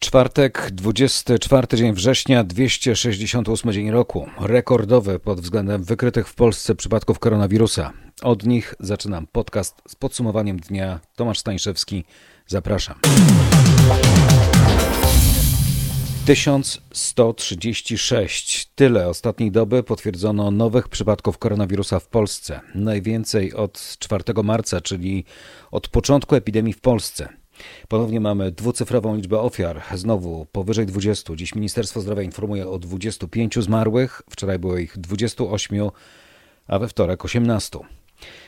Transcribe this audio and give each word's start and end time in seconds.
Czwartek, 0.00 0.68
24 0.72 1.66
dzień 1.74 1.92
września, 1.92 2.44
268 2.44 3.72
dzień 3.72 3.90
roku. 3.90 4.28
Rekordowy 4.40 5.18
pod 5.18 5.40
względem 5.40 5.84
wykrytych 5.84 6.28
w 6.28 6.34
Polsce 6.34 6.74
przypadków 6.74 7.18
koronawirusa. 7.18 7.92
Od 8.22 8.46
nich 8.46 8.74
zaczynam 8.80 9.26
podcast 9.26 9.82
z 9.88 9.94
podsumowaniem 9.94 10.56
dnia. 10.56 11.00
Tomasz 11.16 11.38
Stańszewski, 11.38 12.04
zapraszam. 12.46 12.96
1136. 16.26 18.70
Tyle 18.74 19.08
ostatniej 19.08 19.50
doby 19.50 19.82
potwierdzono 19.82 20.50
nowych 20.50 20.88
przypadków 20.88 21.38
koronawirusa 21.38 22.00
w 22.00 22.08
Polsce. 22.08 22.60
Najwięcej 22.74 23.54
od 23.54 23.96
4 23.98 24.24
marca, 24.44 24.80
czyli 24.80 25.24
od 25.70 25.88
początku 25.88 26.34
epidemii 26.34 26.72
w 26.72 26.80
Polsce. 26.80 27.28
Ponownie 27.88 28.20
mamy 28.20 28.52
dwucyfrową 28.52 29.16
liczbę 29.16 29.40
ofiar, 29.40 29.82
znowu 29.94 30.46
powyżej 30.52 30.86
20. 30.86 31.36
Dziś 31.36 31.54
Ministerstwo 31.54 32.00
Zdrowia 32.00 32.22
informuje 32.22 32.68
o 32.68 32.78
25 32.78 33.58
zmarłych, 33.58 34.22
wczoraj 34.30 34.58
było 34.58 34.78
ich 34.78 34.98
28, 34.98 35.78
a 36.66 36.78
we 36.78 36.88
wtorek 36.88 37.24
18. 37.24 37.78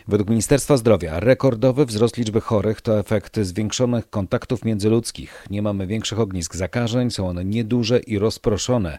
Według 0.08 0.30
Ministerstwa 0.30 0.76
Zdrowia 0.76 1.20
rekordowy 1.20 1.86
wzrost 1.86 2.16
liczby 2.16 2.40
chorych 2.40 2.80
to 2.80 2.98
efekt 2.98 3.40
zwiększonych 3.40 4.10
kontaktów 4.10 4.64
międzyludzkich. 4.64 5.46
Nie 5.50 5.62
mamy 5.62 5.86
większych 5.86 6.20
ognisk 6.20 6.54
zakażeń, 6.54 7.10
są 7.10 7.28
one 7.28 7.44
nieduże 7.44 7.98
i 7.98 8.18
rozproszone. 8.18 8.98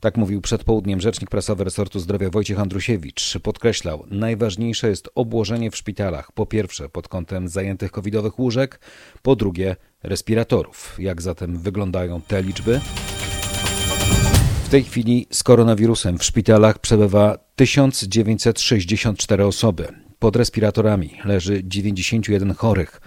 Tak 0.00 0.16
mówił 0.16 0.40
przed 0.40 0.64
południem 0.64 1.00
rzecznik 1.00 1.30
prasowy 1.30 1.64
resortu 1.64 2.00
zdrowia 2.00 2.30
Wojciech 2.30 2.60
Andrusiewicz. 2.60 3.38
Podkreślał, 3.42 4.04
najważniejsze 4.10 4.88
jest 4.88 5.08
obłożenie 5.14 5.70
w 5.70 5.76
szpitalach. 5.76 6.32
Po 6.32 6.46
pierwsze 6.46 6.88
pod 6.88 7.08
kątem 7.08 7.48
zajętych 7.48 7.90
covidowych 7.90 8.38
łóżek, 8.38 8.80
po 9.22 9.36
drugie 9.36 9.76
respiratorów. 10.02 10.96
Jak 10.98 11.22
zatem 11.22 11.58
wyglądają 11.58 12.20
te 12.20 12.42
liczby? 12.42 12.80
W 14.64 14.70
tej 14.70 14.84
chwili 14.84 15.26
z 15.30 15.42
koronawirusem 15.42 16.18
w 16.18 16.24
szpitalach 16.24 16.78
przebywa 16.78 17.38
1964 17.56 19.44
osoby. 19.44 20.07
Pod 20.18 20.36
respiratorami 20.36 21.10
leży 21.24 21.60
91 21.64 22.54
chorych. 22.54 23.00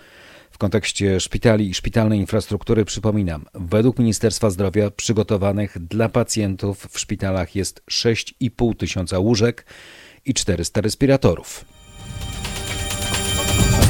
W 0.52 0.58
kontekście 0.58 1.20
szpitali 1.20 1.70
i 1.70 1.74
szpitalnej 1.74 2.20
infrastruktury 2.20 2.86
przypominam, 2.86 3.46
według 3.54 4.00
Ministerstwa 4.00 4.50
Zdrowia 4.50 4.92
przygotowanych 4.92 5.80
dla 5.80 6.10
pacjentów 6.10 6.88
w 6.92 7.00
szpitalach 7.00 7.56
jest 7.56 7.82
6,5 7.92 8.76
tysiąca 8.76 9.20
łóżek 9.20 9.66
i 10.26 10.34
400 10.34 10.82
respiratorów 10.82 11.66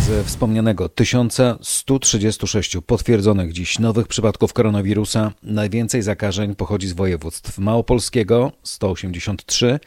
ze 0.01 0.23
wspomnianego 0.23 0.89
1136 0.89 2.77
potwierdzonych 2.85 3.53
dziś 3.53 3.79
nowych 3.79 4.07
przypadków 4.07 4.53
koronawirusa 4.53 5.31
najwięcej 5.43 6.01
zakażeń 6.01 6.55
pochodzi 6.55 6.87
z 6.87 6.93
województw 6.93 7.57
małopolskiego 7.57 8.51
183, 8.63 9.79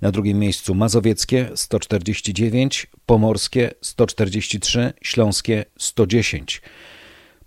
na 0.00 0.10
drugim 0.10 0.38
miejscu 0.38 0.74
mazowieckie 0.74 1.50
149, 1.54 2.86
pomorskie 3.06 3.70
143, 3.80 4.92
śląskie 5.02 5.64
110. 5.78 6.62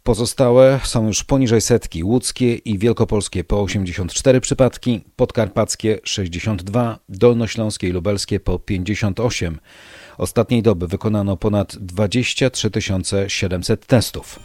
Pozostałe 0.03 0.79
są 0.83 1.07
już 1.07 1.23
poniżej 1.23 1.61
setki 1.61 2.03
łódzkie 2.03 2.55
i 2.55 2.77
wielkopolskie 2.77 3.43
po 3.43 3.61
84 3.61 4.41
przypadki, 4.41 5.01
podkarpackie 5.15 5.99
62, 6.03 6.99
dolnośląskie 7.09 7.87
i 7.87 7.91
lubelskie 7.91 8.39
po 8.39 8.59
58. 8.59 9.59
Ostatniej 10.17 10.61
doby 10.61 10.87
wykonano 10.87 11.37
ponad 11.37 11.75
23 11.75 12.69
700 13.27 13.85
testów. 13.85 14.39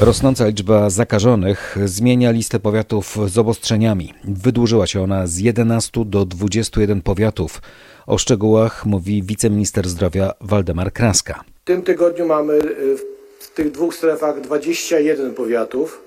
Rosnąca 0.00 0.46
liczba 0.46 0.90
zakażonych 0.90 1.76
zmienia 1.84 2.30
listę 2.30 2.60
powiatów 2.60 3.16
z 3.26 3.38
obostrzeniami. 3.38 4.14
Wydłużyła 4.24 4.86
się 4.86 5.02
ona 5.02 5.26
z 5.26 5.38
11 5.38 6.04
do 6.04 6.24
21 6.24 7.02
powiatów. 7.02 7.62
O 8.06 8.18
szczegółach 8.18 8.86
mówi 8.86 9.22
wiceminister 9.22 9.88
zdrowia 9.88 10.32
Waldemar 10.40 10.92
Kraska. 10.92 11.44
W 11.62 11.66
tym 11.66 11.82
tygodniu 11.82 12.26
mamy 12.26 12.54
y, 12.54 12.96
w 13.40 13.50
tych 13.54 13.70
dwóch 13.70 13.94
strefach 13.94 14.40
21 14.40 15.34
powiatów. 15.34 16.02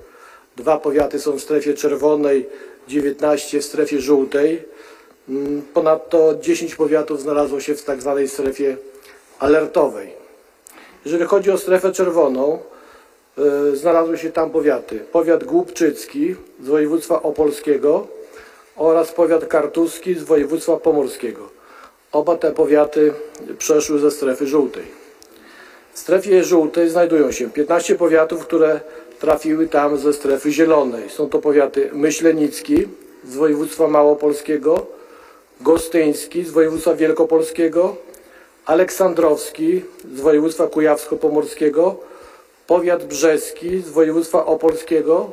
Dwa 0.58 0.78
powiaty 0.78 1.20
są 1.20 1.38
w 1.38 1.42
strefie 1.42 1.74
czerwonej, 1.74 2.46
19 2.88 3.60
w 3.60 3.66
strefie 3.66 4.02
żółtej. 4.02 4.64
Mm, 5.30 5.62
ponadto 5.74 6.36
10 6.42 6.76
powiatów 6.76 7.22
znalazło 7.22 7.60
się 7.60 7.76
w 7.76 7.84
tak 7.84 8.02
zwanej 8.02 8.28
strefie 8.28 8.78
alertowej. 9.40 10.14
Jeżeli 11.06 11.26
chodzi 11.26 11.52
o 11.52 11.58
strefę 11.58 11.92
czerwoną, 11.92 12.60
yy, 13.38 13.76
znalazły 13.76 14.18
się 14.18 14.32
tam 14.32 14.50
powiaty. 14.50 15.00
Powiat 15.00 15.44
Głubczycki 15.44 16.36
z 16.64 16.68
województwa 16.68 17.22
opolskiego 17.22 18.08
oraz 18.76 19.12
powiat 19.12 19.46
kartuski 19.46 20.16
z 20.16 20.24
województwa 20.24 20.78
pomorskiego. 20.78 21.50
Oba 22.12 22.36
te 22.38 22.52
powiaty 22.52 23.14
przeszły 23.58 24.00
ze 24.00 24.12
strefy 24.12 24.48
żółtej. 24.48 24.84
W 25.94 26.00
strefie 26.00 26.44
żółtej 26.44 26.90
znajdują 26.90 27.32
się 27.32 27.50
15 27.50 27.96
powiatów, 27.96 28.42
które 28.46 28.80
trafiły 29.20 29.68
tam 29.68 29.98
ze 29.98 30.14
strefy 30.14 30.52
zielonej. 30.52 31.10
Są 31.10 31.30
to 31.30 31.40
powiaty 31.40 31.90
Myślenicki 31.94 32.88
z 33.24 33.36
województwa 33.36 33.88
małopolskiego, 33.88 34.97
Gostyński 35.62 36.44
z 36.44 36.52
województwa 36.52 36.96
wielkopolskiego, 36.96 37.96
Aleksandrowski 38.66 39.82
z 40.16 40.22
województwa 40.22 40.68
kujawsko-pomorskiego, 40.68 41.96
powiat 42.68 43.06
brzeski 43.06 43.82
z 43.82 43.90
województwa 43.90 44.46
opolskiego, 44.46 45.30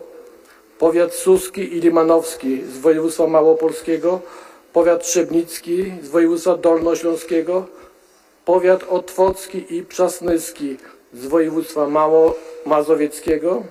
powiat 0.79 1.15
suski 1.15 1.77
i 1.77 1.81
limanowski 1.81 2.63
z 2.65 2.79
województwa 2.79 3.27
małopolskiego, 3.27 4.21
powiat 4.73 5.03
trzebnicki 5.03 5.93
z 6.03 6.09
województwa 6.09 6.57
dolnośląskiego, 6.57 7.67
powiat 8.45 8.85
otwocki 8.91 9.77
i 9.77 9.83
przasnyski 9.83 10.77
z 11.13 11.27
województwa 11.27 11.89
mało-mazowieckiego, 11.89 13.63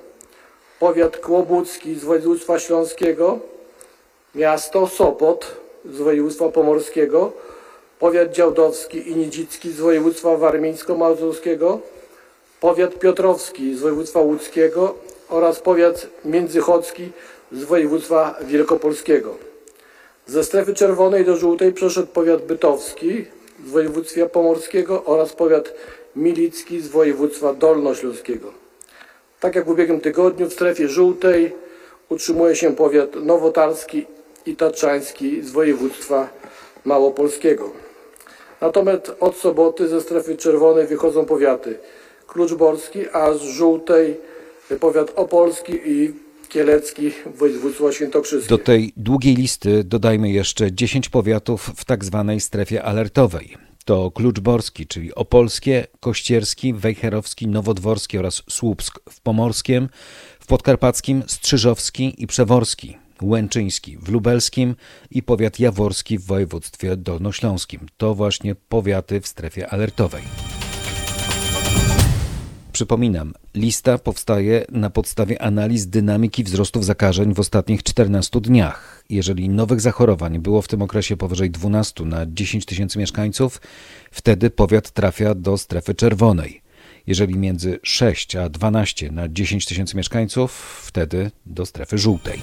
powiat 0.79 1.17
kłobucki 1.17 1.95
z 1.95 2.03
województwa 2.03 2.59
śląskiego, 2.59 3.39
miasto 4.35 4.87
Sopot 4.87 5.62
z 5.85 5.97
województwa 5.97 6.49
pomorskiego, 6.49 7.31
powiat 7.99 8.31
działdowski 8.31 9.09
i 9.09 9.15
nidzicki 9.15 9.71
z 9.71 9.79
województwa 9.79 10.37
warmińsko-mazurskiego, 10.37 11.79
powiat 12.61 12.99
piotrowski 12.99 13.75
z 13.75 13.79
województwa 13.79 14.19
łódzkiego 14.19 14.95
oraz 15.29 15.59
powiat 15.59 16.07
międzychodzki 16.25 17.11
z 17.51 17.63
województwa 17.63 18.35
wielkopolskiego. 18.41 19.35
Ze 20.27 20.43
strefy 20.43 20.73
czerwonej 20.73 21.25
do 21.25 21.37
żółtej 21.37 21.73
przeszedł 21.73 22.07
powiat 22.07 22.41
bytowski 22.41 23.25
z 23.67 23.69
województwa 23.71 24.25
pomorskiego 24.25 25.03
oraz 25.05 25.33
powiat 25.33 25.73
milicki 26.15 26.81
z 26.81 26.87
województwa 26.87 27.53
dolnośląskiego. 27.53 28.53
Tak 29.39 29.55
jak 29.55 29.65
w 29.65 29.69
ubiegłym 29.69 30.01
tygodniu 30.01 30.49
w 30.49 30.53
strefie 30.53 30.87
żółtej 30.87 31.53
utrzymuje 32.09 32.55
się 32.55 32.75
powiat 32.75 33.15
nowotarski 33.15 34.05
i 34.45 34.55
Tatrzański 34.55 35.43
z 35.43 35.51
województwa 35.51 36.29
małopolskiego. 36.85 37.71
Natomiast 38.61 39.11
od 39.19 39.37
soboty 39.37 39.87
ze 39.87 40.01
strefy 40.01 40.37
czerwonej 40.37 40.87
wychodzą 40.87 41.25
powiaty 41.25 41.79
kluczborski, 42.27 42.99
a 43.13 43.33
z 43.33 43.41
żółtej 43.41 44.17
powiat 44.79 45.11
opolski 45.15 45.73
i 45.85 46.13
kielecki 46.49 47.11
województwo 47.35 47.91
świętokrzyskie. 47.91 48.49
Do 48.49 48.57
tej 48.57 48.93
długiej 48.97 49.35
listy 49.35 49.83
dodajmy 49.83 50.31
jeszcze 50.31 50.71
10 50.71 51.09
powiatów 51.09 51.71
w 51.75 51.85
tak 51.85 52.05
zwanej 52.05 52.39
strefie 52.39 52.83
alertowej. 52.83 53.57
To 53.85 54.11
Kluczborski, 54.11 54.87
czyli 54.87 55.15
Opolskie, 55.15 55.87
Kościerski, 55.99 56.73
Wejherowski, 56.73 57.47
Nowodworski 57.47 58.17
oraz 58.17 58.43
Słupsk 58.49 58.99
w 59.09 59.21
Pomorskiem, 59.21 59.89
w 60.39 60.45
Podkarpackim, 60.45 61.23
Strzyżowski 61.27 62.23
i 62.23 62.27
Przeworski. 62.27 63.02
Łęczyński 63.23 63.97
w 63.97 64.09
Lubelskim 64.09 64.75
i 65.11 65.23
powiat 65.23 65.59
jaworski 65.59 66.17
w 66.17 66.25
województwie 66.25 66.97
dolnośląskim. 66.97 67.87
To 67.97 68.15
właśnie 68.15 68.55
powiaty 68.55 69.21
w 69.21 69.27
strefie 69.27 69.69
alertowej. 69.69 70.23
Przypominam, 72.73 73.33
lista 73.55 73.97
powstaje 73.97 74.65
na 74.71 74.89
podstawie 74.89 75.41
analiz 75.41 75.87
dynamiki 75.87 76.43
wzrostów 76.43 76.85
zakażeń 76.85 77.33
w 77.33 77.39
ostatnich 77.39 77.83
14 77.83 78.41
dniach. 78.41 79.03
Jeżeli 79.09 79.49
nowych 79.49 79.81
zachorowań 79.81 80.39
było 80.39 80.61
w 80.61 80.67
tym 80.67 80.81
okresie 80.81 81.17
powyżej 81.17 81.51
12 81.51 82.05
na 82.05 82.25
10 82.25 82.65
tysięcy 82.65 82.99
mieszkańców, 82.99 83.61
wtedy 84.11 84.49
powiat 84.49 84.91
trafia 84.91 85.35
do 85.35 85.57
strefy 85.57 85.93
czerwonej. 85.93 86.61
Jeżeli 87.07 87.37
między 87.37 87.79
6 87.83 88.35
a 88.35 88.49
12 88.49 89.11
na 89.11 89.29
10 89.29 89.65
tysięcy 89.65 89.97
mieszkańców, 89.97 90.81
wtedy 90.85 91.31
do 91.45 91.65
strefy 91.65 91.97
żółtej. 91.97 92.41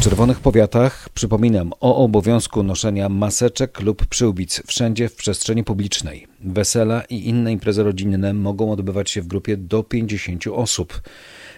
Czerwonych 0.00 0.40
powiatach 0.40 1.08
przypominam 1.08 1.72
o 1.80 1.96
obowiązku 1.96 2.62
noszenia 2.62 3.08
maseczek 3.08 3.80
lub 3.80 4.06
przyłbic 4.06 4.62
wszędzie 4.66 5.08
w 5.08 5.14
przestrzeni 5.14 5.64
publicznej. 5.64 6.26
Wesela 6.40 7.02
i 7.02 7.28
inne 7.28 7.52
imprezy 7.52 7.82
rodzinne 7.82 8.34
mogą 8.34 8.72
odbywać 8.72 9.10
się 9.10 9.22
w 9.22 9.26
grupie 9.26 9.56
do 9.56 9.82
50 9.82 10.46
osób. 10.46 11.02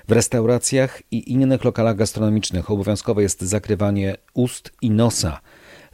W 0.08 0.12
restauracjach 0.12 1.02
i 1.10 1.32
innych 1.32 1.64
lokalach 1.64 1.96
gastronomicznych 1.96 2.70
obowiązkowe 2.70 3.22
jest 3.22 3.40
zakrywanie 3.42 4.16
ust 4.34 4.72
i 4.82 4.90
nosa. 4.90 5.40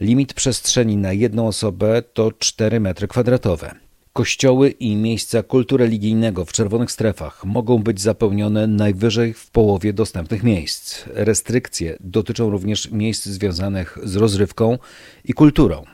Limit 0.01 0.35
przestrzeni 0.35 0.97
na 0.97 1.13
jedną 1.13 1.47
osobę 1.47 2.03
to 2.03 2.33
4 2.33 2.81
metry 2.81 3.09
kwadratowe. 3.09 3.88
Kościoły 4.19 4.71
i 4.71 4.97
miejsca 4.97 5.43
kultu 5.43 5.77
religijnego 5.77 6.45
w 6.45 6.53
czerwonych 6.53 6.93
strefach 6.93 7.45
mogą 7.45 7.79
być 7.79 8.01
zapełnione 8.01 8.67
najwyżej 8.67 9.35
w 9.35 9.51
połowie 9.51 9.93
dostępnych 9.93 10.43
miejsc. 10.43 11.05
Restrykcje 11.07 11.97
dotyczą 12.01 12.51
również 12.51 12.91
miejsc 12.91 13.27
związanych 13.27 13.99
z 14.03 14.17
rozrywką 14.17 14.79
i 15.25 15.33
kulturą. 15.33 15.85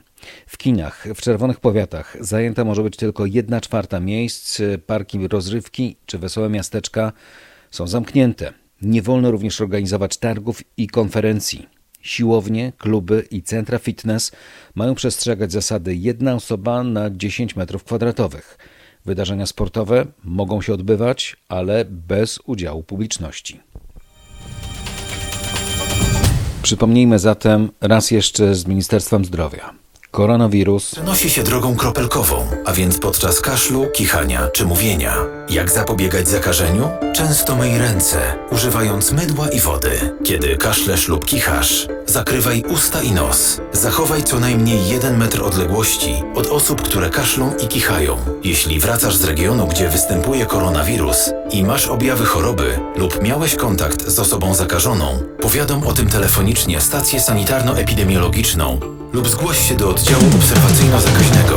W 0.47 0.56
kinach 0.56 1.06
w 1.15 1.21
czerwonych 1.21 1.61
powiatach 1.61 2.17
zajęta 2.21 2.65
może 2.65 2.82
być 2.82 2.97
tylko 2.97 3.26
jedna 3.26 3.61
czwarta 3.61 4.00
miejsc, 4.00 4.61
parki 4.87 5.29
rozrywki 5.29 5.97
czy 6.06 6.19
wesołe 6.19 6.49
miasteczka 6.49 7.12
są 7.70 7.87
zamknięte. 7.87 8.53
Nie 8.82 9.03
wolno 9.03 9.31
również 9.31 9.61
organizować 9.61 10.17
targów 10.17 10.62
i 10.77 10.87
konferencji. 10.87 11.74
Siłownie, 12.05 12.73
kluby 12.79 13.27
i 13.31 13.43
centra 13.43 13.79
fitness 13.79 14.33
mają 14.75 14.95
przestrzegać 14.95 15.53
zasady 15.53 15.95
jedna 15.95 16.35
osoba 16.35 16.83
na 16.83 17.11
10 17.11 17.56
metrów 17.56 17.85
kwadratowych. 17.85 18.59
Wydarzenia 19.05 19.47
sportowe 19.47 20.06
mogą 20.25 20.62
się 20.62 20.75
odbywać, 20.75 21.37
ale 21.49 21.85
bez 21.85 22.39
udziału 22.47 22.83
publiczności. 22.83 23.61
Przypomnijmy 26.62 27.19
zatem 27.19 27.71
raz 27.81 28.11
jeszcze 28.11 28.55
z 28.55 28.67
Ministerstwem 28.67 29.25
Zdrowia. 29.25 29.83
Koronawirus 30.14 30.90
przenosi 30.90 31.31
się 31.31 31.43
drogą 31.43 31.76
kropelkową, 31.76 32.46
a 32.64 32.72
więc 32.72 32.99
podczas 32.99 33.40
kaszlu, 33.40 33.87
kichania 33.94 34.49
czy 34.49 34.66
mówienia. 34.66 35.16
Jak 35.49 35.70
zapobiegać 35.70 36.28
zakażeniu? 36.28 36.88
Często 37.14 37.56
myj 37.56 37.78
ręce, 37.78 38.19
używając 38.50 39.12
mydła 39.12 39.49
i 39.49 39.61
wody. 39.61 39.90
Kiedy 40.25 40.56
kaszlesz 40.56 41.08
lub 41.08 41.25
kichasz, 41.25 41.88
zakrywaj 42.06 42.62
usta 42.69 43.02
i 43.02 43.12
nos. 43.12 43.61
Zachowaj 43.72 44.22
co 44.22 44.40
najmniej 44.40 44.88
jeden 44.88 45.19
metr 45.19 45.43
odległości 45.43 46.14
od 46.34 46.46
osób, 46.46 46.82
które 46.82 47.10
kaszlą 47.10 47.52
i 47.56 47.69
kichają. 47.69 48.17
Jeśli 48.44 48.81
wracasz 48.81 49.17
z 49.17 49.25
regionu, 49.25 49.67
gdzie 49.67 49.88
występuje 49.88 50.46
koronawirus 50.46 51.31
i 51.50 51.64
masz 51.64 51.87
objawy 51.87 52.25
choroby 52.25 52.78
lub 52.96 53.22
miałeś 53.22 53.55
kontakt 53.55 54.08
z 54.08 54.19
osobą 54.19 54.55
zakażoną, 54.55 55.22
powiadom 55.40 55.87
o 55.87 55.93
tym 55.93 56.06
telefonicznie 56.06 56.81
stację 56.81 57.20
sanitarno-epidemiologiczną 57.20 58.94
lub 59.14 59.28
zgłoś 59.28 59.69
się 59.69 59.75
do 59.75 59.88
oddziału 59.90 60.22
obserwacyjno-zakaźnego. 60.22 61.55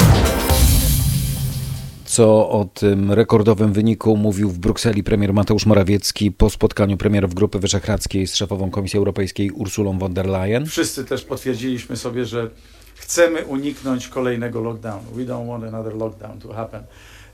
Co 2.05 2.49
o 2.49 2.65
tym 2.73 3.11
rekordowym 3.11 3.73
wyniku 3.73 4.17
mówił 4.17 4.49
w 4.49 4.59
Brukseli 4.59 5.03
premier 5.03 5.33
Mateusz 5.33 5.65
Morawiecki 5.65 6.31
po 6.31 6.49
spotkaniu 6.49 6.97
premierów 6.97 7.33
Grupy 7.33 7.59
Wyszehradzkiej 7.59 8.27
z 8.27 8.35
szefową 8.35 8.71
Komisji 8.71 8.97
Europejskiej 8.97 9.51
Ursulą 9.51 9.99
von 9.99 10.13
der 10.13 10.25
Leyen? 10.25 10.65
Wszyscy 10.65 11.05
też 11.05 11.23
potwierdziliśmy 11.23 11.97
sobie, 11.97 12.25
że 12.25 12.49
chcemy 12.95 13.45
uniknąć 13.45 14.07
kolejnego 14.07 14.61
lockdownu. 14.61 15.11
We 15.11 15.23
don't 15.23 15.47
want 15.47 15.63
another 15.63 15.95
lockdown 15.95 16.39
to 16.39 16.53
happen. 16.53 16.83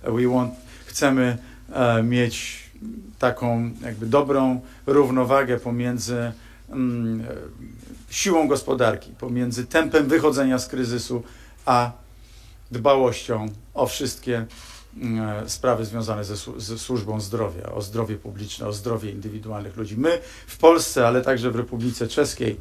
We 0.04 0.28
want, 0.28 0.54
chcemy 0.86 1.38
e, 1.74 2.04
mieć 2.04 2.64
taką 3.20 3.72
jakby 3.86 4.06
dobrą 4.06 4.62
równowagę 4.88 5.60
pomiędzy 5.60 6.32
siłą 8.10 8.48
gospodarki, 8.48 9.12
pomiędzy 9.20 9.66
tempem 9.66 10.08
wychodzenia 10.08 10.60
z 10.60 10.68
kryzysu, 10.68 11.24
a 11.66 11.92
dbałością 12.72 13.46
o 13.74 13.88
wszystkie 13.88 14.46
mm, 14.98 15.50
sprawy 15.50 15.86
związane 15.86 16.24
ze, 16.24 16.36
ze, 16.58 16.80
służbą 16.80 17.22
zdrowia, 17.22 17.72
o 17.72 17.82
zdrowie 17.82 18.16
publiczne, 18.16 18.68
o 18.68 18.74
zdrowie 18.74 19.12
indywidualnych 19.12 19.78
ludzi. 19.78 19.98
My 19.98 20.20
w 20.48 20.58
Polsce, 20.58 21.08
ale 21.08 21.22
także 21.22 21.52
w 21.52 21.56
Republice 21.56 22.08
Czeskiej, 22.08 22.58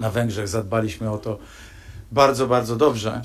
na 0.00 0.10
Węgrzech 0.10 0.48
zadbaliśmy 0.48 1.10
o 1.10 1.18
to 1.18 1.38
bardzo, 2.12 2.46
bardzo 2.46 2.76
dobrze, 2.76 3.22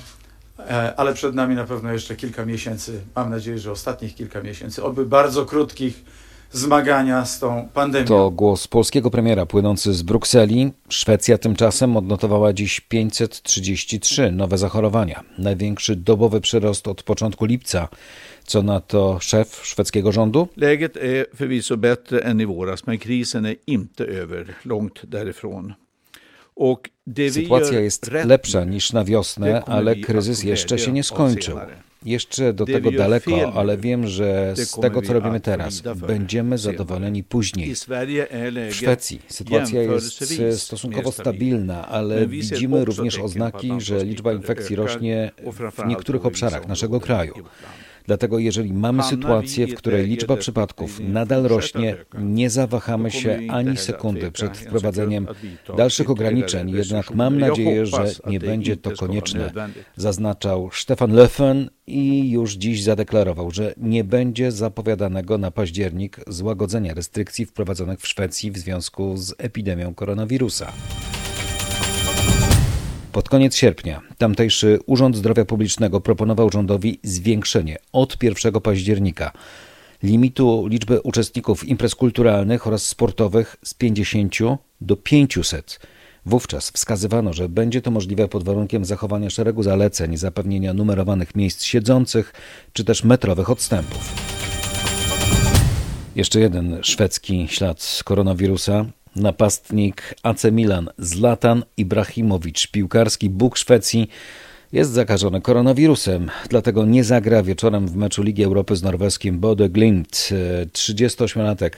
e, 0.58 0.94
ale 0.96 1.14
przed 1.14 1.34
nami 1.34 1.54
na 1.54 1.64
pewno 1.64 1.92
jeszcze 1.92 2.16
kilka 2.16 2.44
miesięcy, 2.44 3.00
mam 3.16 3.30
nadzieję, 3.30 3.58
że 3.58 3.72
ostatnich 3.72 4.14
kilka 4.14 4.42
miesięcy, 4.42 4.84
oby 4.84 5.06
bardzo 5.06 5.46
krótkich, 5.46 6.04
zmagania 6.52 7.24
z 7.24 7.38
tą 7.38 7.68
pandemią. 7.74 8.06
To 8.06 8.30
głos 8.30 8.68
polskiego 8.68 9.10
premiera 9.10 9.46
płynący 9.46 9.94
z 9.94 10.02
Brukseli. 10.02 10.72
Szwecja 10.88 11.38
tymczasem 11.38 11.96
odnotowała 11.96 12.52
dziś 12.52 12.80
533 12.80 14.32
nowe 14.32 14.58
zachorowania. 14.58 15.24
Największy 15.38 15.96
dobowy 15.96 16.40
przyrost 16.40 16.88
od 16.88 17.02
początku 17.02 17.44
lipca. 17.44 17.88
Co 18.44 18.62
na 18.62 18.80
to 18.80 19.18
szef 19.20 19.60
szwedzkiego 19.62 20.12
rządu? 20.12 20.48
Läget 20.56 20.96
är 20.96 21.26
förvisso 21.34 21.76
bättre 21.76 22.18
än 22.22 22.40
i 22.40 22.46
våras, 22.46 22.86
men 22.86 22.98
krisen 22.98 23.46
är 23.46 23.56
inte 23.66 24.04
över, 24.04 24.54
långt 24.64 25.06
därifrån. 25.06 25.74
Sytuacja 27.30 27.80
jest 27.80 28.10
lepsza 28.24 28.64
niż 28.64 28.92
na 28.92 29.04
wiosnę, 29.04 29.64
ale 29.64 29.96
kryzys 29.96 30.42
jeszcze 30.42 30.78
się 30.78 30.92
nie 30.92 31.04
skończył. 31.04 31.58
Jeszcze 32.04 32.52
do 32.52 32.66
tego 32.66 32.90
daleko, 32.90 33.52
ale 33.52 33.76
wiem, 33.76 34.06
że 34.06 34.54
z 34.56 34.80
tego, 34.80 35.02
co 35.02 35.12
robimy 35.12 35.40
teraz, 35.40 35.82
będziemy 36.06 36.58
zadowoleni 36.58 37.24
później. 37.24 37.74
W 38.70 38.74
Szwecji 38.74 39.20
sytuacja 39.28 39.82
jest 39.82 40.62
stosunkowo 40.62 41.12
stabilna, 41.12 41.88
ale 41.88 42.26
widzimy 42.26 42.84
również 42.84 43.18
oznaki, 43.18 43.72
że 43.78 44.04
liczba 44.04 44.32
infekcji 44.32 44.76
rośnie 44.76 45.30
w 45.78 45.86
niektórych 45.86 46.26
obszarach 46.26 46.68
naszego 46.68 47.00
kraju. 47.00 47.34
Dlatego 48.10 48.38
jeżeli 48.38 48.72
mamy 48.72 49.02
sytuację, 49.02 49.66
w 49.66 49.74
której 49.74 50.06
liczba 50.06 50.36
przypadków 50.36 51.00
nadal 51.00 51.42
rośnie, 51.42 51.96
nie 52.18 52.50
zawahamy 52.50 53.10
się 53.10 53.40
ani 53.48 53.76
sekundy 53.76 54.30
przed 54.32 54.58
wprowadzeniem 54.58 55.26
dalszych 55.76 56.10
ograniczeń, 56.10 56.70
jednak 56.70 57.14
mam 57.14 57.38
nadzieję, 57.38 57.86
że 57.86 58.04
nie 58.26 58.40
będzie 58.40 58.76
to 58.76 58.90
konieczne, 58.90 59.52
zaznaczał 59.96 60.70
Stefan 60.72 61.12
Löfven 61.12 61.68
i 61.86 62.30
już 62.30 62.54
dziś 62.54 62.82
zadeklarował, 62.82 63.50
że 63.50 63.74
nie 63.76 64.04
będzie 64.04 64.52
zapowiadanego 64.52 65.38
na 65.38 65.50
październik 65.50 66.20
złagodzenia 66.26 66.94
restrykcji 66.94 67.46
wprowadzonych 67.46 68.00
w 68.00 68.08
Szwecji 68.08 68.50
w 68.50 68.58
związku 68.58 69.16
z 69.16 69.34
epidemią 69.38 69.94
koronawirusa. 69.94 70.72
Pod 73.12 73.28
koniec 73.28 73.56
sierpnia 73.56 74.00
tamtejszy 74.18 74.78
Urząd 74.86 75.16
Zdrowia 75.16 75.44
Publicznego 75.44 76.00
proponował 76.00 76.50
rządowi 76.50 77.00
zwiększenie 77.02 77.76
od 77.92 78.22
1 78.22 78.52
października 78.52 79.32
limitu 80.02 80.66
liczby 80.66 81.00
uczestników 81.00 81.68
imprez 81.68 81.94
kulturalnych 81.94 82.66
oraz 82.66 82.86
sportowych 82.86 83.56
z 83.64 83.74
50 83.74 84.34
do 84.80 84.96
500. 84.96 85.80
Wówczas 86.26 86.70
wskazywano, 86.70 87.32
że 87.32 87.48
będzie 87.48 87.82
to 87.82 87.90
możliwe 87.90 88.28
pod 88.28 88.44
warunkiem 88.44 88.84
zachowania 88.84 89.30
szeregu 89.30 89.62
zaleceń, 89.62 90.16
zapewnienia 90.16 90.74
numerowanych 90.74 91.34
miejsc 91.34 91.62
siedzących 91.62 92.32
czy 92.72 92.84
też 92.84 93.04
metrowych 93.04 93.50
odstępów. 93.50 94.14
Jeszcze 96.16 96.40
jeden 96.40 96.78
szwedzki 96.82 97.46
ślad 97.48 98.00
koronawirusa. 98.04 98.86
Napastnik 99.16 100.14
AC 100.22 100.44
Milan 100.52 100.90
Zlatan 100.98 101.64
Ibrahimowicz, 101.76 102.66
piłkarski 102.66 103.30
Bóg 103.30 103.58
Szwecji, 103.58 104.08
jest 104.72 104.90
zakażony 104.90 105.40
koronawirusem, 105.40 106.30
dlatego 106.48 106.84
nie 106.84 107.04
zagra 107.04 107.42
wieczorem 107.42 107.88
w 107.88 107.96
meczu 107.96 108.22
Ligi 108.22 108.44
Europy 108.44 108.76
z 108.76 108.82
norweskim 108.82 109.38
Bode 109.40 109.68
Glimt. 109.68 110.28
38-latek 110.72 111.70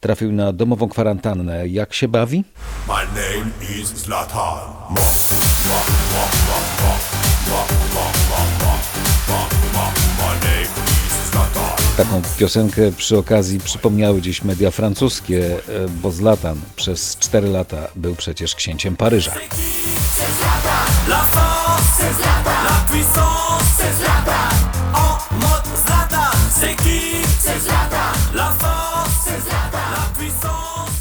trafił 0.00 0.32
na 0.32 0.52
domową 0.52 0.88
kwarantannę. 0.88 1.68
Jak 1.68 1.94
się 1.94 2.08
bawi? 2.08 2.44
My 2.88 2.94
name 2.94 3.80
is 3.80 3.88
Zlatan. 3.88 4.58
Taką 12.02 12.22
piosenkę 12.38 12.92
przy 12.92 13.18
okazji 13.18 13.60
przypomniały 13.60 14.22
dziś 14.22 14.44
media 14.44 14.70
francuskie, 14.70 15.56
e, 15.56 15.88
bo 15.88 16.10
Zlatan 16.10 16.60
przez 16.76 17.16
4 17.16 17.48
lata 17.48 17.88
był 17.96 18.14
przecież 18.14 18.54
księciem 18.54 18.96
Paryża. 18.96 19.34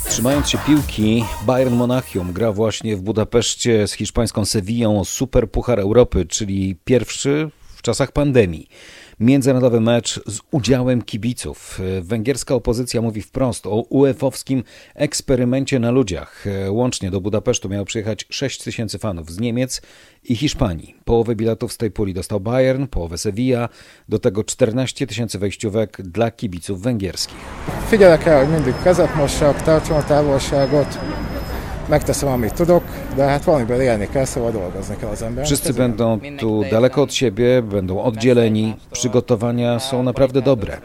Trzymając 0.10 0.50
się 0.50 0.58
piłki, 0.58 1.26
Bayern 1.46 1.74
Monachium 1.74 2.34
gra 2.34 2.52
właśnie 2.52 2.98
w 2.98 3.02
Budapeszcie 3.02 3.88
z 3.88 3.94
hiszpańską 3.94 4.46
Sewillą 4.46 5.00
o 5.00 5.06
Super 5.06 5.52
Puchar 5.52 5.80
Europy, 5.80 6.26
czyli 6.26 6.76
pierwszy 6.86 7.50
w 7.76 7.82
czasach 7.82 8.12
pandemii. 8.12 8.68
Międzynarodowy 9.22 9.82
mecz 9.82 10.22
z 10.28 10.40
udziałem 10.52 11.02
kibiców. 11.02 11.80
Węgierska 12.02 12.56
opozycja 12.56 13.02
mówi 13.02 13.22
wprost 13.22 13.68
o 13.68 13.86
UEFA-owskim 13.90 14.64
eksperymencie 14.96 15.80
na 15.80 15.92
ludziach. 15.92 16.46
Łącznie 16.70 17.12
do 17.12 17.22
Budapesztu 17.22 17.70
miało 17.70 17.86
przyjechać 17.86 18.26
6 18.30 18.64
tysięcy 18.64 19.00
fanów 19.00 19.32
z 19.32 19.40
Niemiec 19.40 19.82
i 20.24 20.36
Hiszpanii. 20.36 20.96
Połowę 21.06 21.36
biletów 21.36 21.74
z 21.74 21.78
tej 21.78 21.92
puli 21.92 22.14
dostał 22.14 22.40
Bayern, 22.40 22.88
połowę 22.88 23.18
Sevilla, 23.18 23.70
do 24.10 24.20
tego 24.20 24.44
14 24.44 25.08
tysięcy 25.08 25.40
wejściówek 25.40 26.02
dla 26.02 26.32
kibiców 26.32 26.82
węgierskich. 26.82 27.38
Figyelek 27.90 28.28
el, 28.28 28.48
mindig 28.48 28.84
kezet 28.84 29.16
mossak, 29.16 29.62
tartsam 29.62 29.98
a 29.98 30.02
távolságot, 30.04 30.88
megteszem, 31.92 32.30
amit 32.30 32.54
tudok, 32.54 32.84
de 33.16 33.24
hát 33.24 33.44
valamiből 33.44 33.82
élni 33.82 34.08
kell, 34.10 34.26
szóval 34.26 34.52
dolgozni 34.52 34.96
kell 34.96 35.10
az 35.10 35.22
ember. 35.22 35.46
Wszyscy 35.46 35.74
będą 35.74 36.20
tu 36.38 36.64
daleko 36.70 37.02
od 37.02 37.14
siebie, 37.14 37.62
będą 37.62 38.02
oddzieleni. 38.02 38.76
Przygotowania 38.92 39.80
są 39.80 40.04
naprawdę 40.04 40.42
dobre. 40.42 40.78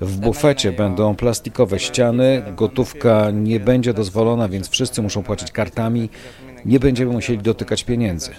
W 0.00 0.16
bufecie 0.16 0.72
będą 0.72 1.14
plastikowe 1.14 1.78
ściany, 1.78 2.42
gotówka 2.56 3.30
nie 3.30 3.60
będzie 3.60 3.94
dozwolona, 3.94 4.48
więc 4.48 4.68
wszyscy 4.68 5.02
muszą 5.02 5.22
płacić 5.22 5.52
kartami. 5.52 6.10
Nie 6.64 6.80
będziemy 6.80 7.12
musieli 7.12 7.38
dotykać 7.38 7.84
pieniędzy. 7.84 8.30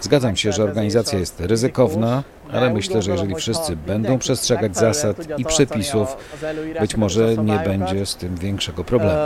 Zgadzam 0.00 0.36
się, 0.36 0.52
że 0.52 0.62
organizacja 0.64 1.18
jest 1.18 1.40
ryzykowna, 1.40 2.22
ale 2.52 2.74
myślę, 2.74 3.02
że 3.02 3.10
jeżeli 3.10 3.34
wszyscy 3.34 3.76
będą 3.76 4.18
przestrzegać 4.18 4.76
zasad 4.76 5.16
i 5.38 5.44
przepisów, 5.44 6.16
być 6.80 6.96
może 6.96 7.36
nie 7.36 7.58
będzie 7.58 8.06
z 8.06 8.16
tym 8.16 8.36
większego 8.36 8.84
problemu. 8.84 9.20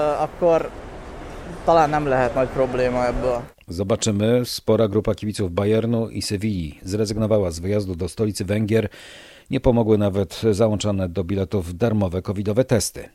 Talán 1.67 1.91
nem 1.91 2.07
lehet 2.07 2.35
nagy 2.35 2.49
probléma 2.49 3.07
ebből. 3.07 3.43
Zobaczymy. 3.69 4.45
Spora 4.45 4.89
grupa 4.89 5.15
kibiców 5.15 5.51
Bayernu 5.51 6.09
i 6.09 6.23
Sewilli 6.23 6.79
zrezygnowała 6.83 7.51
z 7.51 7.59
wyjazdu 7.59 7.95
do 7.95 8.09
stolicy 8.09 8.45
Węgier. 8.45 8.89
Nie 9.51 9.61
pomogły 9.61 9.99
nawet 9.99 10.43
załączone 10.51 11.09
do 11.09 11.25
biletów 11.25 11.77
darmowe 11.77 12.23
covidowe 12.23 12.65
testy. 12.65 13.09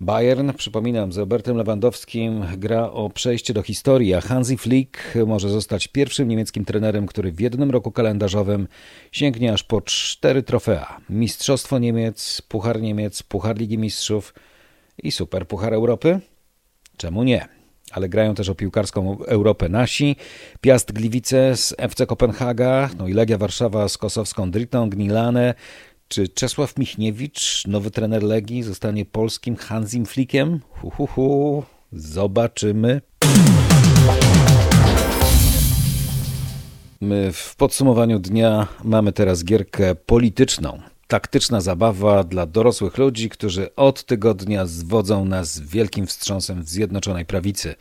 Bayern, 0.00 0.52
przypominam, 0.52 1.12
z 1.12 1.16
Robertem 1.16 1.56
Lewandowskim 1.56 2.44
gra 2.56 2.90
o 2.90 3.10
przejście 3.10 3.54
do 3.54 3.62
historii, 3.62 4.14
a 4.14 4.20
Hansi 4.20 4.56
Flick 4.56 4.98
może 5.26 5.48
zostać 5.48 5.88
pierwszym 5.88 6.28
niemieckim 6.28 6.64
trenerem, 6.64 7.06
który 7.06 7.32
w 7.32 7.40
jednym 7.40 7.70
roku 7.70 7.92
kalendarzowym 7.92 8.68
sięgnie 9.12 9.52
aż 9.52 9.62
po 9.62 9.80
cztery 9.80 10.42
trofea. 10.42 11.00
Mistrzostwo 11.10 11.78
Niemiec, 11.78 12.42
Puchar 12.48 12.80
Niemiec, 12.80 13.22
Puchar 13.22 13.58
Ligi 13.58 13.78
Mistrzów 13.78 14.34
i 15.02 15.12
Super 15.12 15.46
Puchar 15.46 15.74
Europy? 15.74 16.20
Czemu 16.96 17.22
nie? 17.22 17.59
Ale 17.90 18.08
grają 18.08 18.34
też 18.34 18.48
o 18.48 18.54
piłkarską 18.54 19.24
Europę 19.24 19.68
nasi. 19.68 20.16
Piast 20.60 20.92
Gliwice 20.92 21.56
z 21.56 21.74
FC 21.78 22.06
Kopenhaga, 22.06 22.90
no 22.98 23.08
i 23.08 23.12
Legia 23.12 23.38
Warszawa 23.38 23.88
z 23.88 23.98
kosowską 23.98 24.50
Drytą 24.50 24.90
Gnilane. 24.90 25.54
Czy 26.08 26.28
Czesław 26.28 26.78
Michniewicz, 26.78 27.66
nowy 27.66 27.90
trener 27.90 28.22
Legii, 28.22 28.62
zostanie 28.62 29.04
polskim 29.04 29.56
Hansim 29.56 30.06
Flickiem? 30.06 30.60
Hu, 30.70 30.90
hu, 30.90 31.06
hu. 31.06 31.62
Zobaczymy. 31.92 33.00
My 37.00 37.32
w 37.32 37.56
podsumowaniu 37.56 38.18
dnia 38.18 38.66
mamy 38.84 39.12
teraz 39.12 39.44
gierkę 39.44 39.94
polityczną 39.94 40.80
taktyczna 41.10 41.60
zabawa 41.60 42.24
dla 42.24 42.46
dorosłych 42.46 42.98
ludzi, 42.98 43.28
którzy 43.28 43.74
od 43.74 44.04
tygodnia 44.04 44.66
zwodzą 44.66 45.24
nas 45.24 45.60
wielkim 45.60 46.06
wstrząsem 46.06 46.62
Zjednoczonej 46.64 47.24
Prawicy. 47.24 47.74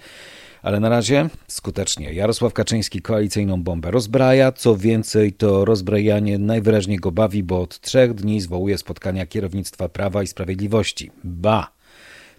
Ale 0.62 0.80
na 0.80 0.90
razie 0.90 1.30
skutecznie. 1.48 2.14
Jarosław 2.14 2.54
Kaczyński 2.54 3.02
koalicyjną 3.02 3.64
bombę 3.64 3.92
rozbraja. 3.92 4.52
Co 4.52 4.78
więcej, 4.78 5.34
to 5.34 5.66
rozbrajanie 5.66 6.38
najwyraźniej 6.38 6.98
go 6.98 7.12
bawi, 7.12 7.44
bo 7.44 7.62
od 7.62 7.80
trzech 7.80 8.14
dni 8.14 8.42
zwołuje 8.42 8.78
spotkania 8.78 9.26
kierownictwa 9.26 9.90
Prawa 9.90 10.24
i 10.24 10.28
Sprawiedliwości. 10.28 11.12
Ba! 11.24 11.72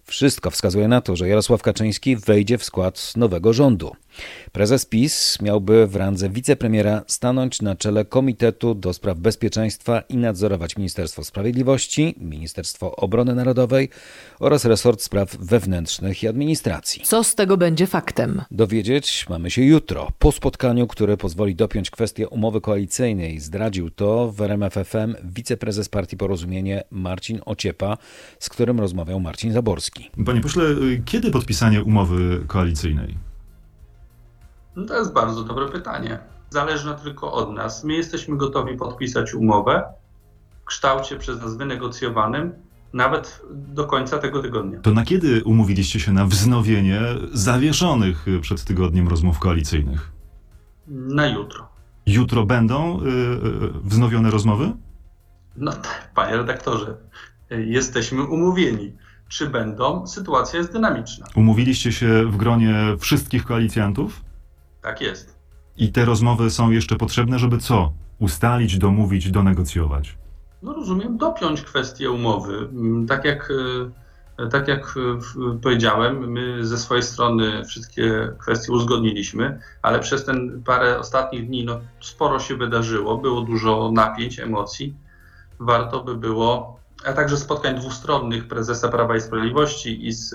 Wszystko 0.05 0.51
wskazuje 0.51 0.89
na 0.89 1.01
to, 1.01 1.17
że 1.17 1.29
Jarosław 1.29 1.63
Kaczyński 1.63 2.17
wejdzie 2.17 2.59
w 2.59 2.65
skład 2.65 3.13
nowego 3.17 3.53
rządu. 3.53 3.93
Prezes 4.53 4.87
PiS 4.87 5.39
miałby 5.43 5.87
w 5.87 5.97
randze 5.97 6.31
wicepremiera 6.31 7.03
stanąć 7.07 7.63
na 7.63 7.77
czele 7.77 8.05
Komitetu 8.05 8.75
do 8.75 8.93
Spraw 8.93 9.19
Bezpieczeństwa 9.19 10.01
i 10.01 10.17
nadzorować 10.17 10.77
Ministerstwo 10.77 11.25
Sprawiedliwości, 11.25 12.15
Ministerstwo 12.19 12.97
Obrony 12.97 13.35
Narodowej 13.35 13.89
oraz 14.41 14.65
resort 14.65 15.03
spraw 15.03 15.37
wewnętrznych 15.37 16.23
i 16.23 16.29
administracji. 16.29 17.03
Co 17.05 17.25
z 17.25 17.35
tego 17.35 17.57
będzie 17.57 17.87
faktem? 17.87 18.43
Dowiedzieć 18.51 19.27
mamy 19.29 19.51
się 19.51 19.63
jutro, 19.63 20.09
po 20.19 20.33
spotkaniu, 20.33 20.87
które 20.87 21.17
pozwoli 21.17 21.55
dopiąć 21.55 21.91
kwestię 21.91 22.29
umowy 22.29 22.61
koalicyjnej. 22.61 23.41
Zdradził 23.41 23.91
to 23.91 24.33
w 24.33 24.41
RMFFM 24.41 25.15
wiceprezes 25.25 25.89
Partii 25.89 26.17
Porozumienie 26.17 26.83
Marcin 26.91 27.41
Ociepa, 27.47 27.99
z 28.39 28.49
którym 28.49 28.81
rozmawiał 28.81 29.21
Marcin 29.21 29.53
Zaborski. 29.53 30.11
Panie 30.27 30.41
pośle, 30.41 30.65
kiedy 31.05 31.31
podpisanie 31.31 31.83
umowy 31.83 32.45
koalicyjnej? 32.47 33.30
No 34.77 34.87
to 34.87 34.99
jest 34.99 35.13
bardzo 35.13 35.45
dobre 35.45 35.69
pytanie. 35.69 36.19
Zależy 36.51 36.95
tylko 37.05 37.33
od 37.33 37.53
nas. 37.53 37.85
My 37.85 37.93
jesteśmy 37.95 38.37
gotowi 38.37 38.77
podpisać 38.77 39.35
umowę 39.35 39.83
w 40.63 40.65
kształcie 40.65 41.17
przez 41.17 41.41
nas 41.43 41.57
wynegocjowanym, 41.57 42.53
nawet 42.93 43.43
do 43.51 43.85
końca 43.85 44.19
tego 44.19 44.43
tygodnia. 44.43 44.81
To 44.81 44.91
na 44.91 45.05
kiedy 45.05 45.45
umówiliście 45.45 46.01
się 46.01 46.13
na 46.13 46.27
wznowienie 46.27 47.01
zawieszonych 47.33 48.27
przed 48.41 48.65
tygodniem 48.65 49.09
rozmów 49.09 49.39
koalicyjnych? 49.39 50.13
Na 50.89 51.27
jutro. 51.27 51.69
Jutro 52.07 52.47
będą 52.47 53.01
yy, 53.05 53.73
wznowione 53.85 54.31
rozmowy? 54.31 54.73
No, 55.57 55.73
panie 56.15 56.37
redaktorze, 56.37 56.97
jesteśmy 57.51 58.23
umówieni. 58.23 58.93
Czy 59.29 59.51
będą? 59.51 60.07
Sytuacja 60.07 60.59
jest 60.59 60.73
dynamiczna. 60.73 61.27
Umówiliście 61.35 61.93
się 61.93 62.25
w 62.27 62.37
gronie 62.37 62.97
wszystkich 63.01 63.45
koalicjantów? 63.45 64.21
Tak 64.83 65.01
jest. 65.01 65.41
I 65.77 65.93
te 65.93 66.05
rozmowy 66.05 66.51
są 66.51 66.71
jeszcze 66.71 66.97
potrzebne, 66.97 67.39
żeby 67.39 67.59
co? 67.59 67.93
Ustalić, 68.19 68.79
domówić, 68.79 69.31
donegocjować? 69.31 70.17
No 70.63 70.73
rozumiem, 70.73 71.19
dopiąć 71.19 71.63
kwestię 71.63 72.11
umowy. 72.11 72.57
Mm, 72.57 73.07
tak 73.07 73.25
jak, 73.25 73.53
e, 74.39 74.47
tak 74.49 74.69
jak 74.69 74.95
powiedziałem, 75.63 76.33
my 76.33 76.67
ze 76.67 76.79
swojej 76.79 77.03
strony 77.03 77.65
wszystkie 77.65 78.33
kwestie 78.39 78.73
uzgodniliśmy, 78.73 79.61
ale 79.83 80.01
przez 80.01 80.25
ten 80.25 80.63
parę 80.67 80.99
ostatnich 80.99 81.47
dni 81.47 81.65
no, 81.65 81.81
sporo 82.01 82.39
się 82.39 82.57
wydarzyło, 82.57 83.19
było 83.19 83.41
dużo 83.41 83.91
napięć, 83.93 84.41
emocji. 84.41 84.95
Warto 85.59 86.05
by 86.05 86.17
było, 86.17 86.80
a 87.05 87.13
także 87.13 87.37
spotkań 87.37 87.77
dwustronnych 87.77 88.49
prezesa 88.49 88.89
Prawa 88.89 89.17
i 89.17 89.21
Sprawiedliwości 89.21 90.07
i 90.07 90.13
z 90.13 90.35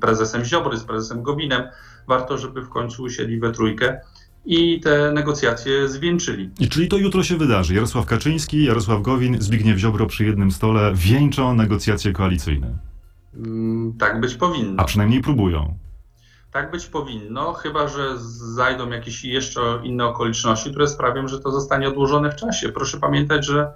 prezesem 0.00 0.44
Ziobry, 0.44 0.76
z 0.78 0.84
prezesem 0.84 1.22
Gobinem, 1.22 1.62
warto, 2.06 2.38
żeby 2.38 2.62
w 2.62 2.68
końcu 2.68 3.02
usiedli 3.02 3.40
we 3.40 3.52
trójkę 3.52 4.00
i 4.44 4.80
te 4.80 5.12
negocjacje 5.12 5.88
zwieńczyli. 5.88 6.50
I 6.60 6.68
czyli 6.68 6.88
to 6.88 6.96
jutro 6.96 7.22
się 7.22 7.36
wydarzy. 7.36 7.74
Jarosław 7.74 8.06
Kaczyński, 8.06 8.64
Jarosław 8.64 9.02
Gowin, 9.02 9.42
Zbigniew 9.42 9.78
Ziobro 9.78 10.06
przy 10.06 10.24
jednym 10.24 10.52
stole 10.52 10.92
wieńczą 10.94 11.54
negocjacje 11.54 12.12
koalicyjne. 12.12 12.78
Mm, 13.34 13.92
tak 13.98 14.20
być 14.20 14.34
powinno. 14.34 14.82
A 14.82 14.84
przynajmniej 14.84 15.20
próbują. 15.20 15.74
Tak 16.52 16.70
być 16.70 16.86
powinno, 16.86 17.52
chyba 17.52 17.88
że 17.88 18.18
zajdą 18.54 18.90
jakieś 18.90 19.24
jeszcze 19.24 19.60
inne 19.82 20.06
okoliczności, 20.06 20.70
które 20.70 20.88
sprawią, 20.88 21.28
że 21.28 21.40
to 21.40 21.50
zostanie 21.50 21.88
odłożone 21.88 22.32
w 22.32 22.36
czasie. 22.36 22.68
Proszę 22.68 22.98
pamiętać, 22.98 23.46
że 23.46 23.72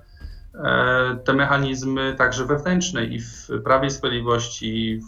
te 1.24 1.32
mechanizmy 1.32 2.14
także 2.18 2.44
wewnętrzne 2.44 3.04
i 3.04 3.20
w 3.20 3.48
Prawie 3.64 3.88
i 3.88 3.90
Sprawiedliwości, 3.90 4.86
i 4.86 5.00
w, 5.00 5.04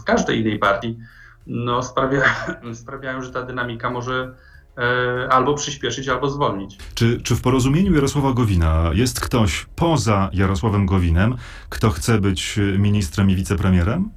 w 0.00 0.04
każdej 0.04 0.40
innej 0.40 0.58
partii 0.58 0.98
no, 1.46 1.82
sprawia, 1.82 2.22
sprawiają, 2.74 3.22
że 3.22 3.30
ta 3.30 3.42
dynamika 3.42 3.90
może 3.90 4.34
e, 4.78 5.28
albo 5.32 5.54
przyspieszyć, 5.54 6.08
albo 6.08 6.30
zwolnić. 6.30 6.78
Czy, 6.94 7.20
czy 7.20 7.36
w 7.36 7.42
porozumieniu 7.42 7.94
Jarosława 7.94 8.32
Gowina 8.32 8.90
jest 8.92 9.20
ktoś 9.20 9.66
poza 9.76 10.30
Jarosławem 10.32 10.86
Gowinem, 10.86 11.36
kto 11.68 11.90
chce 11.90 12.20
być 12.20 12.58
ministrem 12.78 13.30
i 13.30 13.36
wicepremierem? 13.36 14.10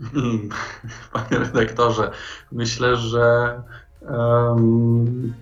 Panie 1.12 1.38
redaktorze, 1.38 2.10
myślę, 2.52 2.96
że 2.96 3.54
um, 4.00 5.34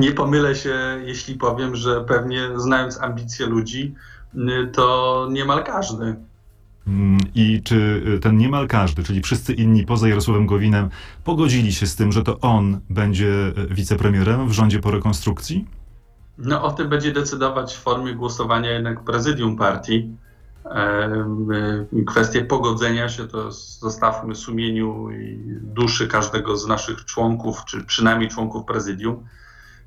nie 0.00 0.12
pomylę 0.12 0.54
się, 0.54 1.00
jeśli 1.04 1.34
powiem, 1.34 1.76
że 1.76 2.04
pewnie 2.04 2.40
znając 2.56 3.00
ambicje 3.00 3.46
ludzi, 3.46 3.94
to 4.72 5.28
niemal 5.30 5.64
każdy 5.64 6.16
Mm, 6.86 7.18
I 7.34 7.62
czy 7.62 8.02
y, 8.16 8.18
ten 8.18 8.36
niemal 8.36 8.68
każdy, 8.68 9.02
czyli 9.02 9.22
wszyscy 9.22 9.52
inni 9.52 9.86
poza 9.86 10.08
Jarosławem 10.08 10.46
Gowinem, 10.46 10.88
pogodzili 11.24 11.72
się 11.72 11.86
z 11.86 11.96
tym, 11.96 12.12
że 12.12 12.22
to 12.22 12.40
on 12.40 12.80
będzie 12.90 13.52
y, 13.58 13.74
wicepremierem 13.74 14.48
w 14.48 14.52
rządzie 14.52 14.78
po 14.78 14.90
rekonstrukcji? 14.90 15.66
No 16.38 16.62
o 16.62 16.72
tym 16.72 16.88
będzie 16.88 17.12
decydować 17.12 17.74
w 17.74 17.80
formie 17.80 18.14
głosowania 18.14 18.70
jednak 18.70 19.04
prezydium 19.04 19.56
partii. 19.56 20.10
Kwestie 22.06 22.44
pogodzenia 22.44 23.08
się 23.08 23.28
to 23.28 23.52
zostawmy 23.52 24.34
sumieniu 24.34 25.10
i 25.10 25.38
duszy 25.62 26.08
każdego 26.08 26.56
z 26.56 26.66
naszych 26.66 27.04
członków, 27.04 27.64
czy 27.64 27.84
przynajmniej 27.84 28.28
członków 28.28 28.64
prezydium. 28.64 29.24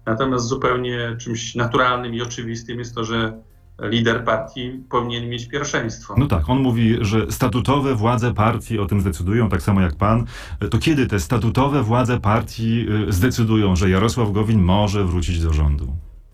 Natomiast 0.06 0.46
zupełnie 0.46 1.16
czymś 1.20 1.56
naturalnym 1.56 2.14
i 2.14 2.22
oczywistym 2.22 2.80
jest 2.80 2.96
to, 2.96 3.04
że 3.04 3.34
lider 3.82 4.24
partii 4.24 4.84
powinien 4.90 5.30
mieć 5.30 5.48
pierwszeństwo. 5.48 6.16
No 6.18 6.28
tak, 6.28 6.50
on 6.50 6.60
mówi, 6.60 6.98
że 7.02 7.32
statutowe 7.32 7.96
władze 7.96 8.34
partii 8.34 8.80
o 8.80 8.86
tym 8.86 9.02
zdecydują, 9.02 9.50
tak 9.50 9.62
samo 9.62 9.82
jak 9.82 9.96
pan. 9.96 10.26
To 10.72 10.78
kiedy 10.78 11.08
te 11.08 11.20
statutowe 11.20 11.84
władze 11.84 12.20
partii 12.20 12.88
y, 13.10 13.12
zdecydują, 13.12 13.76
że 13.76 13.90
Jarosław 13.90 14.32
Gowin 14.32 14.62
może 14.62 15.04
wrócić 15.04 15.40
do 15.40 15.54
rządu? 15.54 15.88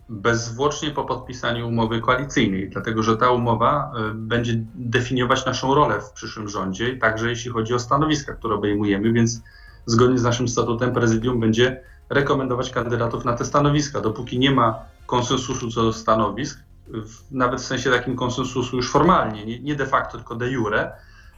Bezzwłocznie 0.08 0.90
po 0.90 1.04
podpisaniu 1.04 1.68
umowy 1.68 2.00
koalicyjnej, 2.00 2.70
dlatego 2.70 3.02
że 3.02 3.16
ta 3.16 3.30
umowa 3.30 3.92
y, 4.10 4.14
będzie 4.14 4.64
definiować 4.74 5.46
naszą 5.46 5.74
rolę 5.74 6.00
w 6.00 6.12
przyszłym 6.12 6.48
rządzie, 6.48 6.96
także 6.96 7.30
jeśli 7.30 7.50
chodzi 7.50 7.74
o 7.74 7.78
stanowiska, 7.78 8.34
które 8.34 8.54
obejmujemy, 8.54 9.12
więc 9.12 9.42
zgodnie 9.86 10.18
z 10.18 10.22
naszym 10.22 10.48
statutem 10.48 10.92
prezydium 10.92 11.40
będzie 11.40 11.80
rekomendować 12.10 12.70
kandydatów 12.70 13.24
na 13.24 13.32
te 13.32 13.44
stanowiska. 13.44 14.00
Dopóki 14.00 14.38
nie 14.38 14.50
ma 14.50 14.78
konsensusu 15.06 15.70
co 15.70 15.82
do 15.82 15.92
stanowisk, 15.92 16.60
w, 16.88 17.32
nawet 17.32 17.60
w 17.60 17.64
sensie 17.64 17.90
takim 17.90 18.16
konsensusu 18.16 18.76
już 18.76 18.90
formalnie, 18.90 19.46
nie, 19.46 19.60
nie 19.60 19.74
de 19.74 19.86
facto, 19.86 20.18
tylko 20.18 20.34
de 20.34 20.50
jure, 20.50 20.92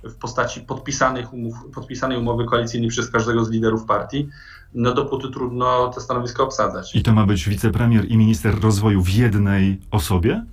w 0.04 0.14
postaci 0.14 0.60
podpisanych 0.60 1.32
umów, 1.32 1.54
podpisanej 1.74 2.18
umowy 2.18 2.44
koalicyjnej 2.44 2.90
przez 2.90 3.10
każdego 3.10 3.44
z 3.44 3.50
liderów 3.50 3.84
partii, 3.84 4.28
no 4.74 4.94
dopóty 4.94 5.28
trudno 5.30 5.88
te 5.88 6.00
stanowiska 6.00 6.42
obsadzać. 6.42 6.96
I 6.96 7.02
to 7.02 7.12
ma 7.12 7.26
być 7.26 7.48
wicepremier 7.48 8.04
i 8.08 8.16
minister 8.16 8.60
rozwoju 8.60 9.02
w 9.02 9.08
jednej 9.08 9.80
osobie? 9.90 10.44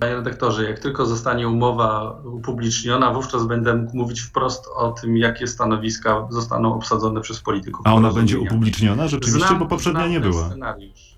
Panie 0.00 0.14
redaktorze, 0.14 0.64
jak 0.64 0.78
tylko 0.78 1.06
zostanie 1.06 1.48
umowa 1.48 2.20
upubliczniona, 2.24 3.12
wówczas 3.12 3.46
będę 3.46 3.74
mógł 3.76 3.96
mówić 3.96 4.20
wprost 4.20 4.68
o 4.74 4.90
tym, 4.90 5.16
jakie 5.16 5.46
stanowiska 5.46 6.26
zostaną 6.30 6.74
obsadzone 6.74 7.20
przez 7.20 7.40
polityków. 7.40 7.86
A 7.86 7.94
ona 7.94 8.12
będzie 8.12 8.38
upubliczniona 8.38 9.08
rzeczywiście, 9.08 9.46
znam, 9.46 9.58
bo 9.58 9.66
poprzednia 9.66 10.00
znam 10.00 10.10
nie 10.10 10.20
ten 10.20 10.30
była. 10.30 10.46
Scenariusz. 10.46 11.16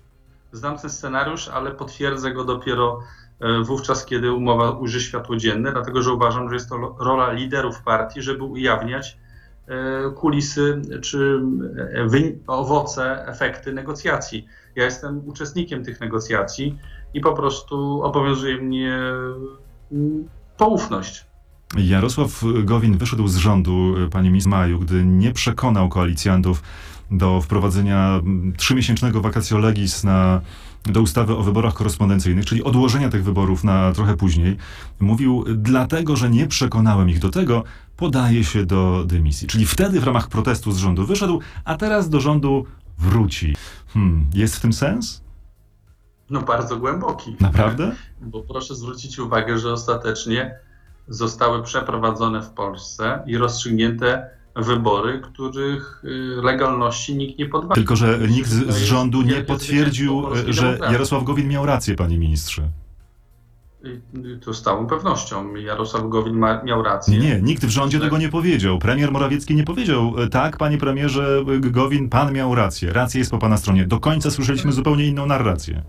Znam 0.51 0.77
ten 0.77 0.89
scenariusz, 0.89 1.47
ale 1.47 1.71
potwierdzę 1.71 2.31
go 2.31 2.43
dopiero 2.43 2.99
e, 3.39 3.63
wówczas, 3.63 4.05
kiedy 4.05 4.33
umowa 4.33 4.71
ujrzy 4.71 5.01
światło 5.01 5.35
dzienne, 5.35 5.71
dlatego 5.71 6.01
że 6.01 6.13
uważam, 6.13 6.49
że 6.49 6.55
jest 6.55 6.69
to 6.69 6.95
rola 6.99 7.31
liderów 7.31 7.81
partii, 7.81 8.21
żeby 8.21 8.43
ujawniać 8.43 9.17
kulisy 10.15 10.81
czy 11.01 11.41
e, 12.13 12.33
owoce, 12.47 13.27
efekty 13.27 13.73
negocjacji. 13.73 14.45
Ja 14.75 14.85
jestem 14.85 15.21
uczestnikiem 15.27 15.83
tych 15.83 16.01
negocjacji 16.01 16.77
i 17.13 17.21
po 17.21 17.33
prostu 17.33 18.03
obowiązuje 18.03 18.57
mnie 18.57 18.99
mm, 19.91 20.27
poufność. 20.57 21.25
Jarosław 21.77 22.43
Gowin 22.63 22.97
wyszedł 22.97 23.27
z 23.27 23.35
rządu, 23.35 23.97
y, 23.97 24.09
panie 24.09 24.29
ministrze, 24.29 24.49
maju, 24.49 24.79
gdy 24.79 25.05
nie 25.05 25.31
przekonał 25.31 25.89
koalicjantów 25.89 26.63
do 27.11 27.41
wprowadzenia 27.41 28.19
mm, 28.23 28.53
trzymiesięcznego 28.57 29.21
vacatio 29.21 29.57
legis 29.57 30.03
na, 30.03 30.41
do 30.85 31.01
ustawy 31.01 31.35
o 31.35 31.43
wyborach 31.43 31.73
korespondencyjnych, 31.73 32.45
czyli 32.45 32.63
odłożenia 32.63 33.09
tych 33.09 33.23
wyborów 33.23 33.63
na 33.63 33.91
trochę 33.91 34.17
później. 34.17 34.57
Mówił, 34.99 35.45
dlatego, 35.55 36.15
że 36.15 36.29
nie 36.29 36.47
przekonałem 36.47 37.09
ich 37.09 37.19
do 37.19 37.29
tego, 37.29 37.63
podaje 37.97 38.43
się 38.43 38.65
do 38.65 39.03
dymisji. 39.05 39.47
Czyli 39.47 39.65
wtedy 39.65 39.99
w 39.99 40.03
ramach 40.03 40.27
protestu 40.27 40.71
z 40.71 40.77
rządu 40.77 41.05
wyszedł, 41.05 41.39
a 41.65 41.77
teraz 41.77 42.09
do 42.09 42.19
rządu 42.19 42.65
wróci. 42.97 43.55
Hmm, 43.93 44.25
jest 44.33 44.55
w 44.55 44.59
tym 44.59 44.73
sens? 44.73 45.23
No 46.29 46.41
bardzo 46.41 46.77
głęboki. 46.77 47.35
Naprawdę? 47.39 47.95
Bo 48.21 48.41
proszę 48.41 48.75
zwrócić 48.75 49.19
uwagę, 49.19 49.59
że 49.59 49.73
ostatecznie 49.73 50.55
zostały 51.07 51.63
przeprowadzone 51.63 52.41
w 52.41 52.49
Polsce 52.49 53.23
i 53.27 53.37
rozstrzygnięte 53.37 54.29
wybory, 54.55 55.21
których 55.21 56.03
y, 56.03 56.07
legalności 56.43 57.15
nikt 57.15 57.39
nie 57.39 57.45
podważył. 57.45 57.75
Tylko, 57.75 57.95
że 57.95 58.19
nikt 58.29 58.49
z, 58.49 58.73
z 58.73 58.83
rządu 58.83 59.21
nie 59.21 59.43
potwierdził, 59.43 60.35
że 60.47 60.61
demokracji. 60.61 60.93
Jarosław 60.93 61.23
Gowin 61.23 61.47
miał 61.47 61.65
rację, 61.65 61.95
panie 61.95 62.17
ministrze. 62.17 62.69
Y, 63.85 64.01
y, 64.25 64.37
To 64.37 64.53
z 64.53 64.61
całą 64.61 64.87
pewnością. 64.87 65.55
Jarosław 65.55 66.09
Gowin 66.09 66.37
ma, 66.37 66.63
miał 66.63 66.83
rację. 66.83 67.19
Nie, 67.19 67.41
nikt 67.41 67.65
w 67.65 67.69
rządzie 67.69 67.99
Tak. 67.99 68.07
tego 68.07 68.17
nie 68.17 68.29
powiedział. 68.29 68.79
Premier 68.79 69.11
Morawiecki 69.11 69.55
nie 69.55 69.63
powiedział, 69.63 70.13
e, 70.17 70.27
tak, 70.27 70.57
panie 70.57 70.77
premierze 70.77 71.43
Gowin, 71.59 72.09
pan 72.09 72.33
miał 72.33 72.55
rację. 72.55 72.93
Racja 72.93 73.19
jest 73.19 73.31
po 73.31 73.37
pana 73.37 73.57
stronie. 73.57 73.85
Do 73.85 73.99
końca 73.99 74.31
słyszeliśmy 74.31 74.71
zupełnie 74.71 75.05
inną 75.07 75.25
narrację. 75.25 75.83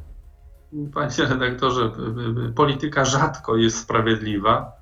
Panie 0.94 1.10
redaktorze, 1.28 1.82
y, 1.82 2.48
y, 2.48 2.52
polityka 2.52 3.04
rzadko 3.04 3.56
jest 3.56 3.78
sprawiedliwa, 3.78 4.72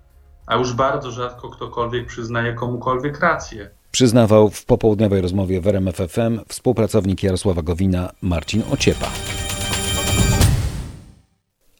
a 0.46 0.56
już 0.56 0.72
bardzo 0.72 1.10
rzadko 1.10 1.50
ktokolwiek 1.50 2.06
przyznaje 2.06 2.52
komukolwiek 2.52 3.20
rację. 3.20 3.70
Przyznawał 3.90 4.50
w 4.50 4.64
popołudniowej 4.64 5.20
rozmowie 5.20 5.60
w 5.60 5.66
RMF 5.66 5.96
FM 5.96 6.40
współpracownik 6.48 7.22
Jarosława 7.22 7.62
Gowina 7.62 8.12
Marcin 8.22 8.62
Ociepa. 8.72 9.10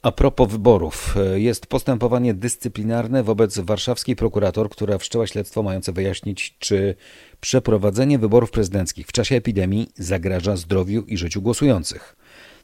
A 0.03 0.13
propos 0.13 0.53
wyborów, 0.53 1.15
jest 1.35 1.67
postępowanie 1.67 2.35
dyscyplinarne 2.35 3.23
wobec 3.23 3.59
warszawskiej 3.59 4.17
prokurator, 4.17 4.71
która 4.71 4.99
wszczęła 4.99 5.27
śledztwo 5.27 5.63
mające 5.63 5.93
wyjaśnić, 5.93 6.57
czy 6.59 6.95
przeprowadzenie 7.41 8.19
wyborów 8.19 8.51
prezydenckich 8.51 9.07
w 9.07 9.13
czasie 9.13 9.37
epidemii 9.37 9.89
zagraża 9.95 10.57
zdrowiu 10.57 11.03
i 11.03 11.17
życiu 11.17 11.43
głosujących. 11.43 12.17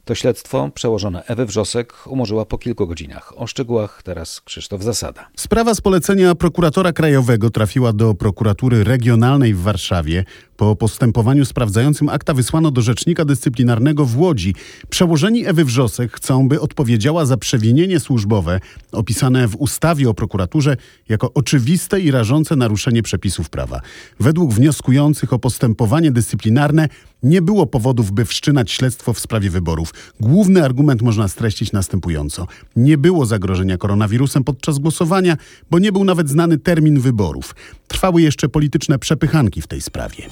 To 0.05 0.15
śledztwo 0.15 0.69
przełożona 0.73 1.23
Ewy 1.23 1.45
Wrzosek 1.45 1.93
umorzyła 2.07 2.45
po 2.45 2.57
kilku 2.57 2.87
godzinach. 2.87 3.33
O 3.35 3.47
szczegółach 3.47 4.03
teraz 4.03 4.41
Krzysztof 4.41 4.83
Zasada. 4.83 5.27
Sprawa 5.37 5.73
z 5.73 5.81
polecenia 5.81 6.35
prokuratora 6.35 6.93
krajowego 6.93 7.49
trafiła 7.49 7.93
do 7.93 8.13
prokuratury 8.13 8.83
regionalnej 8.83 9.53
w 9.53 9.61
Warszawie. 9.61 10.25
Po 10.57 10.75
postępowaniu 10.75 11.45
sprawdzającym 11.45 12.09
akta 12.09 12.33
wysłano 12.33 12.71
do 12.71 12.81
rzecznika 12.81 13.25
dyscyplinarnego 13.25 14.05
w 14.05 14.17
Łodzi. 14.17 14.55
Przełożeni 14.89 15.45
Ewy 15.45 15.65
Wrzosek 15.65 16.11
chcą, 16.11 16.47
by 16.47 16.61
odpowiedziała 16.61 17.25
za 17.25 17.37
przewinienie 17.37 17.99
służbowe 17.99 18.59
opisane 18.91 19.47
w 19.47 19.55
ustawie 19.55 20.09
o 20.09 20.13
prokuraturze 20.13 20.77
jako 21.09 21.33
oczywiste 21.33 21.99
i 21.99 22.11
rażące 22.11 22.55
naruszenie 22.55 23.03
przepisów 23.03 23.49
prawa. 23.49 23.81
Według 24.19 24.53
wnioskujących 24.53 25.33
o 25.33 25.39
postępowanie 25.39 26.11
dyscyplinarne 26.11 26.89
nie 27.23 27.41
było 27.41 27.65
powodów, 27.65 28.11
by 28.11 28.25
wszczynać 28.25 28.71
śledztwo 28.71 29.13
w 29.13 29.19
sprawie 29.19 29.49
wyborów. 29.49 29.93
Główny 30.19 30.63
argument 30.63 31.01
można 31.01 31.27
streścić 31.27 31.71
następująco. 31.71 32.47
Nie 32.75 32.97
było 32.97 33.25
zagrożenia 33.25 33.77
koronawirusem 33.77 34.43
podczas 34.43 34.79
głosowania, 34.79 35.37
bo 35.71 35.79
nie 35.79 35.91
był 35.91 36.03
nawet 36.03 36.29
znany 36.29 36.57
termin 36.57 36.99
wyborów. 36.99 37.55
Trwały 37.87 38.21
jeszcze 38.21 38.49
polityczne 38.49 38.99
przepychanki 38.99 39.61
w 39.61 39.67
tej 39.67 39.81
sprawie. 39.81 40.23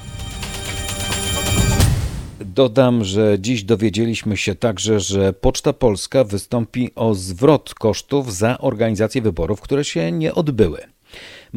Dodam, 2.46 3.04
że 3.04 3.38
dziś 3.40 3.64
dowiedzieliśmy 3.64 4.38
się 4.38 4.56
także, 4.56 5.00
że 5.00 5.34
Poczta 5.34 5.74
Polska 5.74 6.24
wystąpi 6.24 6.92
o 6.96 7.14
zwrot 7.14 7.74
kosztów 7.74 8.36
za 8.36 8.58
organizację 8.58 9.22
wyborów, 9.22 9.62
które 9.62 9.86
się 9.86 10.12
nie 10.12 10.36
odbyły. 10.36 10.97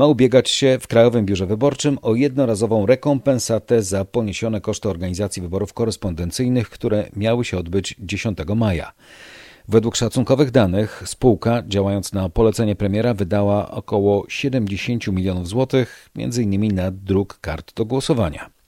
Ma 0.00 0.06
ubiegać 0.06 0.50
się 0.50 0.78
w 0.80 0.86
Krajowym 0.86 1.26
Biurze 1.26 1.46
Wyborczym 1.46 1.98
o 2.02 2.14
jednorazową 2.14 2.86
rekompensatę 2.86 3.82
za 3.82 4.04
poniesione 4.04 4.60
koszty 4.60 4.88
organizacji 4.88 5.42
wyborów 5.42 5.72
korespondencyjnych, 5.72 6.70
które 6.70 7.08
miały 7.16 7.44
się 7.44 7.58
odbyć 7.58 7.96
10 7.98 8.38
maja. 8.56 8.92
Według 9.68 9.96
szacunkowych 9.96 10.50
danych 10.50 11.02
spółka, 11.06 11.62
działając 11.66 12.12
na 12.12 12.28
polecenie 12.28 12.76
premiera, 12.76 13.14
wydała 13.14 13.70
około 13.70 14.24
70 14.28 15.06
milionów 15.06 15.48
złotych, 15.48 16.10
m.in. 16.16 16.74
na 16.74 16.90
druk 16.90 17.38
kart 17.40 17.74
do 17.74 17.84
głosowania. 17.84 18.59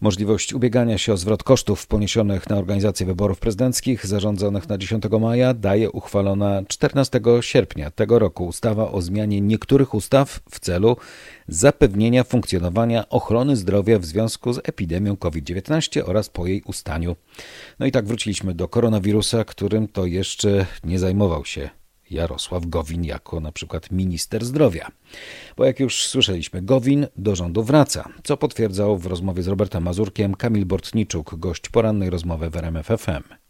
Możliwość 0.00 0.54
ubiegania 0.54 0.98
się 0.98 1.12
o 1.12 1.16
zwrot 1.16 1.42
kosztów 1.42 1.86
poniesionych 1.86 2.50
na 2.50 2.56
organizację 2.56 3.06
wyborów 3.06 3.40
prezydenckich 3.40 4.06
zarządzonych 4.06 4.68
na 4.68 4.78
10 4.78 5.04
maja 5.20 5.54
daje 5.54 5.90
uchwalona 5.90 6.62
14 6.68 7.20
sierpnia 7.40 7.90
tego 7.90 8.18
roku 8.18 8.46
ustawa 8.46 8.90
o 8.90 9.02
zmianie 9.02 9.40
niektórych 9.40 9.94
ustaw 9.94 10.40
w 10.50 10.60
celu 10.60 10.96
zapewnienia 11.48 12.24
funkcjonowania 12.24 13.08
ochrony 13.08 13.56
zdrowia 13.56 13.98
w 13.98 14.04
związku 14.04 14.52
z 14.52 14.58
epidemią 14.58 15.16
COVID-19 15.16 16.02
oraz 16.06 16.28
po 16.28 16.46
jej 16.46 16.62
ustaniu. 16.62 17.16
No 17.78 17.86
i 17.86 17.92
tak 17.92 18.06
wróciliśmy 18.06 18.54
do 18.54 18.68
koronawirusa, 18.68 19.44
którym 19.44 19.88
to 19.88 20.06
jeszcze 20.06 20.66
nie 20.84 20.98
zajmował 20.98 21.44
się 21.44 21.70
Jarosław 22.10 22.66
Gowin 22.66 23.04
jako 23.04 23.40
na 23.40 23.52
przykład 23.52 23.90
minister 23.90 24.44
zdrowia. 24.44 24.88
Bo 25.56 25.64
jak 25.64 25.80
już 25.80 26.06
słyszeliśmy, 26.06 26.62
Gowin 26.62 27.06
do 27.16 27.36
rządu 27.36 27.62
wraca, 27.62 28.08
co 28.24 28.36
potwierdzał 28.36 28.98
w 28.98 29.06
rozmowie 29.06 29.42
z 29.42 29.48
Robertem 29.48 29.82
Mazurkiem 29.82 30.34
Kamil 30.34 30.66
Bortniczuk, 30.66 31.34
gość 31.34 31.68
porannej 31.68 32.10
rozmowy 32.10 32.50
w 32.50 32.56
RMF 32.56 32.86
FM. 32.86 33.47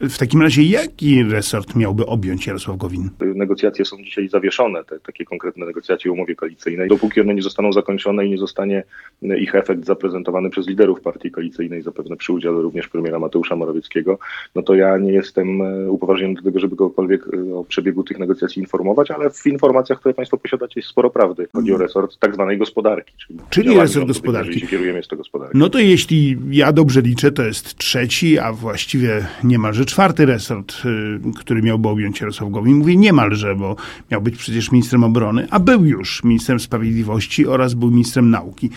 W 0.00 0.18
takim 0.18 0.42
razie 0.42 0.62
jaki 0.62 1.22
resort 1.22 1.76
miałby 1.76 2.06
objąć 2.06 2.46
Jarosław 2.46 2.76
Gowin? 2.76 3.10
Negocjacje 3.34 3.84
są 3.84 3.96
dzisiaj 3.96 4.28
zawieszone, 4.28 4.84
te 4.84 5.00
takie 5.00 5.24
konkretne 5.24 5.66
negocjacje 5.66 6.10
o 6.10 6.14
umowie 6.14 6.34
koalicyjnej. 6.34 6.88
Dopóki 6.88 7.20
one 7.20 7.34
nie 7.34 7.42
zostaną 7.42 7.72
zakończone 7.72 8.26
i 8.26 8.30
nie 8.30 8.38
zostanie 8.38 8.82
ich 9.22 9.54
efekt 9.54 9.84
zaprezentowany 9.84 10.50
przez 10.50 10.68
liderów 10.68 11.00
partii 11.00 11.30
koalicyjnej, 11.30 11.82
zapewne 11.82 12.16
przy 12.16 12.32
udziale 12.32 12.62
również 12.62 12.88
premiera 12.88 13.18
Mateusza 13.18 13.56
Morawieckiego, 13.56 14.18
no 14.54 14.62
to 14.62 14.74
ja 14.74 14.98
nie 14.98 15.12
jestem 15.12 15.62
e, 15.62 15.90
upoważniony 15.90 16.34
do 16.34 16.42
tego, 16.42 16.58
żeby 16.60 16.76
kogokolwiek 16.76 17.22
e, 17.34 17.54
o 17.54 17.64
przebiegu 17.64 18.04
tych 18.04 18.18
negocjacji 18.18 18.60
informować, 18.60 19.10
ale 19.10 19.30
w 19.30 19.46
informacjach, 19.46 20.00
które 20.00 20.14
Państwo 20.14 20.36
posiadacie 20.36 20.80
jest 20.80 20.88
sporo 20.88 21.10
prawdy. 21.10 21.48
Chodzi 21.52 21.74
o 21.74 21.78
resort 21.78 22.18
tak 22.18 22.34
zwanej 22.34 22.58
gospodarki. 22.58 23.12
Czyli, 23.18 23.38
czyli 23.50 23.76
resort 23.76 24.06
gospodarki. 24.06 24.66
Kierujemy 24.66 24.98
jest 24.98 25.10
to 25.10 25.16
gospodarki. 25.16 25.58
No 25.58 25.68
to 25.68 25.78
jeśli 25.78 26.36
ja 26.50 26.72
dobrze 26.72 27.00
liczę, 27.00 27.32
to 27.32 27.42
jest 27.42 27.76
trzeci, 27.76 28.38
a 28.38 28.52
właściwie 28.52 29.26
niemalże 29.44 29.85
czwarty 29.86 30.26
resort, 30.26 30.74
y, 30.84 31.40
który 31.40 31.62
miałby 31.62 31.88
objąć 31.88 32.20
Jarosław 32.20 32.50
Gowin. 32.50 32.76
Mówię 32.76 32.96
niemalże, 32.96 33.54
bo 33.54 33.76
miał 34.10 34.22
być 34.22 34.36
przecież 34.36 34.72
ministrem 34.72 35.04
obrony, 35.04 35.46
a 35.50 35.60
był 35.60 35.84
już 35.84 36.24
ministrem 36.24 36.60
sprawiedliwości 36.60 37.46
oraz 37.46 37.74
był 37.74 37.90
ministrem 37.90 38.30
nauki. 38.30 38.70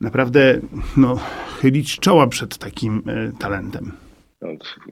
Naprawdę, 0.00 0.60
no, 0.96 1.18
chylić 1.60 1.98
czoła 1.98 2.26
przed 2.26 2.58
takim 2.58 3.02
y, 3.08 3.32
talentem. 3.38 3.92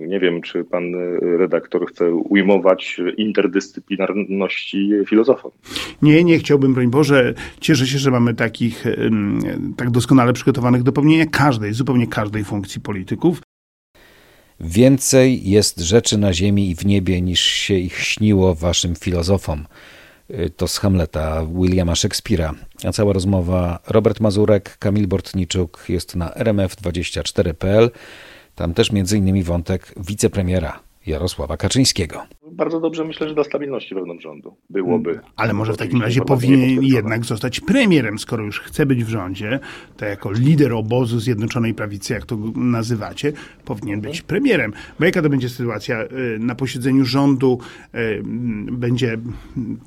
Nie 0.00 0.20
wiem, 0.20 0.42
czy 0.42 0.64
pan 0.64 0.94
redaktor 1.38 1.86
chce 1.86 2.14
ujmować 2.14 3.00
interdyscyplinarności 3.16 4.90
filozofom. 5.06 5.50
Nie, 6.02 6.24
nie 6.24 6.38
chciałbym, 6.38 6.74
broń 6.74 6.90
Boże. 6.90 7.34
Cieszę 7.60 7.86
się, 7.86 7.98
że 7.98 8.10
mamy 8.10 8.34
takich 8.34 8.84
tak 9.76 9.90
doskonale 9.90 10.32
przygotowanych 10.32 10.82
do 10.82 10.92
pełnienia 10.92 11.26
każdej, 11.26 11.72
zupełnie 11.72 12.06
każdej 12.06 12.44
funkcji 12.44 12.80
polityków. 12.80 13.40
Więcej 14.60 15.50
jest 15.50 15.80
rzeczy 15.80 16.18
na 16.18 16.32
ziemi 16.32 16.70
i 16.70 16.74
w 16.74 16.86
niebie 16.86 17.22
niż 17.22 17.40
się 17.40 17.74
ich 17.74 17.98
śniło 17.98 18.54
waszym 18.54 18.96
filozofom. 18.96 19.66
Y, 20.30 20.50
to 20.56 20.68
z 20.68 20.78
Hamleta 20.78 21.46
Williama 21.46 21.92
Shakespeare'a. 21.92 22.54
A 22.84 22.92
cała 22.92 23.12
rozmowa 23.12 23.78
Robert 23.88 24.20
Mazurek, 24.20 24.78
Kamil 24.78 25.06
Bortniczuk 25.06 25.84
jest 25.88 26.16
na 26.16 26.28
rmf24.pl. 26.28 27.90
Tam 28.54 28.74
też 28.74 28.92
między 28.92 29.18
innymi 29.18 29.42
wątek 29.42 29.94
wicepremiera 29.96 30.80
Jarosława 31.06 31.56
Kaczyńskiego. 31.56 32.26
Bardzo 32.52 32.80
dobrze 32.80 33.04
myślę, 33.04 33.28
że 33.28 33.34
dla 33.34 33.44
stabilności 33.44 33.94
wewnątrz 33.94 34.24
rządu 34.24 34.56
byłoby. 34.70 35.10
Mm, 35.10 35.24
ale 35.36 35.52
może 35.52 35.72
w 35.72 35.76
takim 35.76 36.02
razie 36.02 36.20
powinien 36.20 36.82
jednak 36.82 37.24
zostać 37.24 37.60
premierem, 37.60 38.18
skoro 38.18 38.44
już 38.44 38.60
chce 38.60 38.86
być 38.86 39.04
w 39.04 39.08
rządzie, 39.08 39.60
to 39.96 40.04
jako 40.04 40.32
lider 40.32 40.72
obozu 40.72 41.20
Zjednoczonej 41.20 41.74
Prawicy, 41.74 42.12
jak 42.12 42.26
to 42.26 42.38
nazywacie, 42.56 43.32
powinien 43.64 44.00
być 44.00 44.22
premierem. 44.22 44.72
Bo 44.98 45.04
jaka 45.04 45.22
to 45.22 45.28
będzie 45.28 45.48
sytuacja? 45.48 46.02
Y, 46.02 46.38
na 46.38 46.54
posiedzeniu 46.54 47.04
rządu 47.04 47.58
y, 47.94 48.22
będzie 48.72 49.18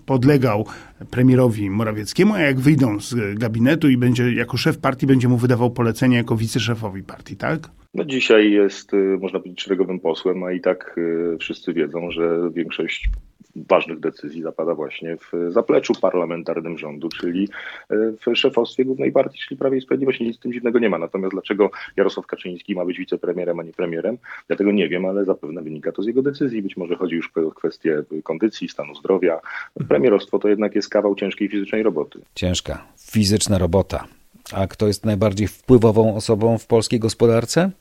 podlegał 0.06 0.66
premierowi 1.12 1.70
Morawieckiemu, 1.70 2.34
a 2.34 2.40
jak 2.40 2.60
wyjdą 2.60 3.00
z 3.00 3.40
gabinetu 3.40 3.90
i 3.90 3.98
będzie 3.98 4.34
jako 4.34 4.58
szef 4.58 4.78
partii, 4.78 5.08
będzie 5.08 5.28
mu 5.28 5.38
wydawał 5.38 5.72
polecenia 5.72 6.18
jako 6.18 6.36
wiceszefowi 6.36 7.04
partii, 7.04 7.36
tak? 7.36 7.70
No 7.94 8.06
dzisiaj 8.06 8.52
jest, 8.52 8.94
y, 8.94 9.18
można 9.22 9.40
powiedzieć, 9.40 9.62
szeregowym 9.62 10.00
posłem, 10.00 10.44
a 10.44 10.52
i 10.52 10.62
tak 10.62 10.96
wszyscy 11.40 11.74
wiedzą, 11.74 12.12
że 12.12 12.51
większość 12.54 13.10
ważnych 13.56 14.00
decyzji 14.00 14.42
zapada 14.42 14.76
właśnie 14.76 15.18
w 15.18 15.32
zapleczu 15.50 15.94
parlamentarnym 16.02 16.78
rządu, 16.78 17.10
czyli 17.10 17.50
e, 17.90 17.96
w 18.12 18.38
szefostwie 18.38 18.86
głównej 18.86 19.12
partii, 19.12 19.40
czyli 19.48 19.58
Prawie 19.58 19.78
i 19.78 19.82
Sprawiedliwości. 19.82 20.24
Nic 20.24 20.38
z 20.38 20.40
tym 20.40 20.54
dziwnego 20.54 20.80
nie 20.80 20.90
ma. 20.90 20.98
Natomiast 20.98 21.34
dlaczego 21.34 21.72
Jarosław 21.98 22.26
Kaczyński 22.28 22.76
ma 22.76 22.86
być 22.86 22.98
wicepremierem, 22.98 23.60
a 23.60 23.64
nie 23.64 23.74
premierem? 23.74 24.18
Ja 24.50 24.56
tego 24.56 24.72
nie 24.72 24.90
wiem, 24.90 25.06
ale 25.06 25.26
zapewne 25.26 25.62
wynika 25.62 25.92
to 25.92 26.04
z 26.04 26.08
jego 26.08 26.22
decyzji. 26.22 26.62
Być 26.62 26.78
może 26.78 26.96
chodzi 26.96 27.16
już 27.16 27.32
o 27.48 27.52
kwestię 27.52 28.04
kondycji, 28.24 28.70
stanu 28.70 28.96
zdrowia. 28.96 29.40
Premierostwo 29.88 30.40
to 30.40 30.48
jednak 30.48 30.76
jest 30.76 30.90
kawał 30.90 31.16
ciężkiej 31.16 31.50
fizycznej 31.50 31.84
roboty. 31.84 32.20
Ciężka 32.36 32.88
fizyczna 33.00 33.58
robota. 33.58 34.08
A 34.54 34.68
kto 34.68 34.88
jest 34.88 35.06
najbardziej 35.06 35.48
wpływową 35.48 36.16
osobą 36.16 36.58
w 36.58 36.68
polskiej 36.68 37.00
gospodarce? 37.00 37.72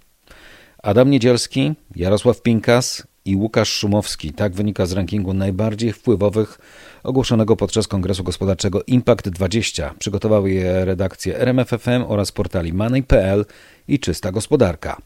Adam 0.82 1.10
Niedzielski, 1.10 1.72
Jarosław 1.96 2.42
Pinkas, 2.42 3.06
i 3.24 3.36
Łukasz 3.36 3.68
Szumowski. 3.72 4.32
Tak 4.32 4.54
wynika 4.54 4.86
z 4.86 4.92
rankingu 4.92 5.34
najbardziej 5.34 5.92
wpływowych 5.92 6.58
ogłoszonego 7.02 7.56
podczas 7.56 7.88
Kongresu 7.88 8.24
Gospodarczego 8.24 8.82
Impact 8.86 9.28
20. 9.28 9.94
Przygotowały 9.98 10.50
je 10.50 10.84
redakcje 10.84 11.38
RMFFM 11.38 12.04
oraz 12.08 12.32
portali 12.32 12.72
Money.pl 12.72 13.44
i 13.88 13.98
Czysta 13.98 14.32
Gospodarka. 14.32 15.02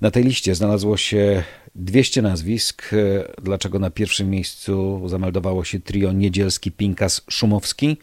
Na 0.00 0.10
tej 0.10 0.24
liście 0.24 0.54
znalazło 0.54 0.96
się 0.96 1.42
200 1.74 2.22
nazwisk. 2.22 2.90
Dlaczego 3.42 3.78
na 3.78 3.90
pierwszym 3.90 4.30
miejscu 4.30 5.02
zameldowało 5.08 5.64
się 5.64 5.80
trio 5.80 6.12
Niedzielski, 6.12 6.72
Pinkas, 6.72 7.22
Szumowski? 7.30 7.96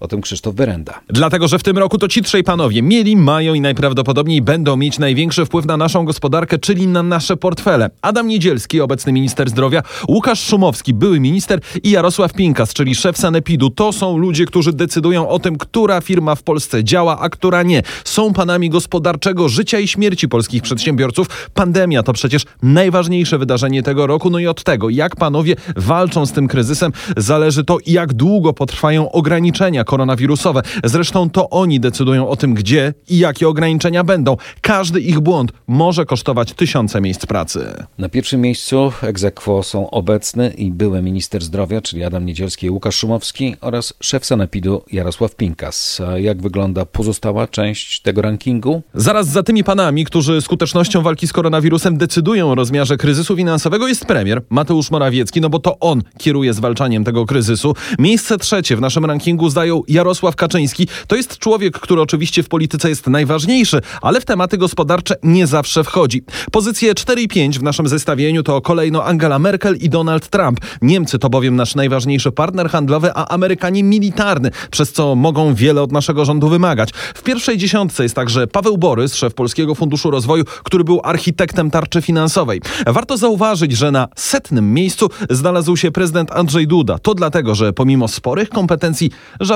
O 0.00 0.08
tym 0.08 0.20
Krzysztof 0.20 0.54
Wyrenda. 0.54 1.00
Dlatego, 1.08 1.48
że 1.48 1.58
w 1.58 1.62
tym 1.62 1.78
roku 1.78 1.98
to 1.98 2.08
ci 2.08 2.22
trzej 2.22 2.44
panowie 2.44 2.82
mieli, 2.82 3.16
mają 3.16 3.54
i 3.54 3.60
najprawdopodobniej 3.60 4.42
będą 4.42 4.76
mieć 4.76 4.98
największy 4.98 5.46
wpływ 5.46 5.66
na 5.66 5.76
naszą 5.76 6.04
gospodarkę, 6.04 6.58
czyli 6.58 6.86
na 6.86 7.02
nasze 7.02 7.36
portfele. 7.36 7.90
Adam 8.02 8.28
Niedzielski, 8.28 8.80
obecny 8.80 9.12
minister 9.12 9.50
zdrowia, 9.50 9.82
Łukasz 10.08 10.40
Szumowski, 10.46 10.94
były 10.94 11.20
minister 11.20 11.60
i 11.82 11.90
Jarosław 11.90 12.32
Pinkas, 12.32 12.72
czyli 12.72 12.94
szef 12.94 13.18
Sanepidu. 13.18 13.70
To 13.70 13.92
są 13.92 14.18
ludzie, 14.18 14.46
którzy 14.46 14.72
decydują 14.72 15.28
o 15.28 15.38
tym, 15.38 15.58
która 15.58 16.00
firma 16.00 16.34
w 16.34 16.42
Polsce 16.42 16.84
działa, 16.84 17.18
a 17.20 17.28
która 17.28 17.62
nie. 17.62 17.82
Są 18.04 18.32
panami 18.32 18.70
gospodarczego 18.70 19.48
życia 19.48 19.78
i 19.78 19.88
śmierci 19.88 20.28
polskich 20.28 20.62
przedsiębiorców. 20.62 21.50
Pandemia 21.54 22.02
to 22.02 22.12
przecież 22.12 22.42
najważniejsze 22.62 23.38
wydarzenie 23.38 23.82
tego 23.82 24.06
roku, 24.06 24.30
no 24.30 24.38
i 24.38 24.46
od 24.46 24.64
tego, 24.64 24.90
jak 24.90 25.16
panowie 25.16 25.56
walczą 25.76 26.26
z 26.26 26.32
tym 26.32 26.48
kryzysem, 26.48 26.92
zależy 27.16 27.64
to, 27.64 27.78
jak 27.86 28.12
długo 28.12 28.52
potrwają 28.52 29.12
ograniczenia 29.12 29.83
koronawirusowe. 29.84 30.62
Zresztą 30.84 31.30
to 31.30 31.50
oni 31.50 31.80
decydują 31.80 32.28
o 32.28 32.36
tym, 32.36 32.54
gdzie 32.54 32.94
i 33.08 33.18
jakie 33.18 33.48
ograniczenia 33.48 34.04
będą. 34.04 34.36
Każdy 34.60 35.00
ich 35.00 35.20
błąd 35.20 35.52
może 35.66 36.06
kosztować 36.06 36.52
tysiące 36.52 37.00
miejsc 37.00 37.26
pracy. 37.26 37.74
Na 37.98 38.08
pierwszym 38.08 38.40
miejscu 38.40 38.92
egzekwo 39.02 39.62
są 39.62 39.90
obecny 39.90 40.48
i 40.48 40.70
były 40.70 41.02
minister 41.02 41.42
zdrowia, 41.42 41.80
czyli 41.80 42.04
Adam 42.04 42.26
Niedzielski 42.26 42.66
i 42.66 42.70
Łukasz 42.70 42.96
Szumowski 42.96 43.56
oraz 43.60 43.94
szef 44.00 44.24
Sanepidu 44.24 44.82
Jarosław 44.92 45.36
Pinkas. 45.36 46.02
Jak 46.16 46.42
wygląda 46.42 46.84
pozostała 46.84 47.46
część 47.46 48.00
tego 48.00 48.22
rankingu? 48.22 48.82
Zaraz 48.94 49.28
za 49.28 49.42
tymi 49.42 49.64
panami, 49.64 50.04
którzy 50.04 50.40
skutecznością 50.40 51.02
walki 51.02 51.26
z 51.26 51.32
koronawirusem 51.32 51.98
decydują 51.98 52.50
o 52.50 52.54
rozmiarze 52.54 52.96
kryzysu 52.96 53.36
finansowego 53.36 53.88
jest 53.88 54.04
premier 54.06 54.42
Mateusz 54.50 54.90
Morawiecki, 54.90 55.40
no 55.40 55.50
bo 55.50 55.58
to 55.58 55.78
on 55.78 56.02
kieruje 56.18 56.54
zwalczaniem 56.54 57.04
tego 57.04 57.26
kryzysu. 57.26 57.74
Miejsce 57.98 58.38
trzecie 58.38 58.76
w 58.76 58.80
naszym 58.80 59.04
rankingu 59.04 59.48
zdają 59.48 59.73
Jarosław 59.88 60.36
Kaczyński. 60.36 60.88
To 61.06 61.16
jest 61.16 61.38
człowiek, 61.38 61.80
który 61.80 62.00
oczywiście 62.00 62.42
w 62.42 62.48
polityce 62.48 62.88
jest 62.88 63.06
najważniejszy, 63.06 63.80
ale 64.02 64.20
w 64.20 64.24
tematy 64.24 64.58
gospodarcze 64.58 65.14
nie 65.22 65.46
zawsze 65.46 65.84
wchodzi. 65.84 66.22
Pozycje 66.52 66.94
4 66.94 67.22
i 67.22 67.28
5 67.28 67.58
w 67.58 67.62
naszym 67.62 67.88
zestawieniu 67.88 68.42
to 68.42 68.60
kolejno 68.60 69.04
Angela 69.04 69.38
Merkel 69.38 69.76
i 69.76 69.88
Donald 69.88 70.28
Trump. 70.28 70.60
Niemcy 70.82 71.18
to 71.18 71.30
bowiem 71.30 71.56
nasz 71.56 71.74
najważniejszy 71.74 72.32
partner 72.32 72.70
handlowy, 72.70 73.10
a 73.14 73.28
Amerykanie 73.28 73.82
militarny, 73.82 74.50
przez 74.70 74.92
co 74.92 75.14
mogą 75.14 75.54
wiele 75.54 75.82
od 75.82 75.92
naszego 75.92 76.24
rządu 76.24 76.48
wymagać. 76.48 76.90
W 77.14 77.22
pierwszej 77.22 77.58
dziesiątce 77.58 78.02
jest 78.02 78.14
także 78.14 78.46
Paweł 78.46 78.78
Borys, 78.78 79.14
szef 79.14 79.34
Polskiego 79.34 79.74
Funduszu 79.74 80.10
Rozwoju, 80.10 80.44
który 80.44 80.84
był 80.84 81.00
architektem 81.04 81.70
tarczy 81.70 82.02
finansowej. 82.02 82.60
Warto 82.86 83.16
zauważyć, 83.16 83.72
że 83.72 83.90
na 83.90 84.08
setnym 84.16 84.74
miejscu 84.74 85.10
znalazł 85.30 85.76
się 85.76 85.90
prezydent 85.90 86.32
Andrzej 86.32 86.66
Duda. 86.66 86.98
To 86.98 87.14
dlatego, 87.14 87.54
że 87.54 87.72
pomimo 87.72 88.08
sporych 88.08 88.48
kompetencji 88.48 89.10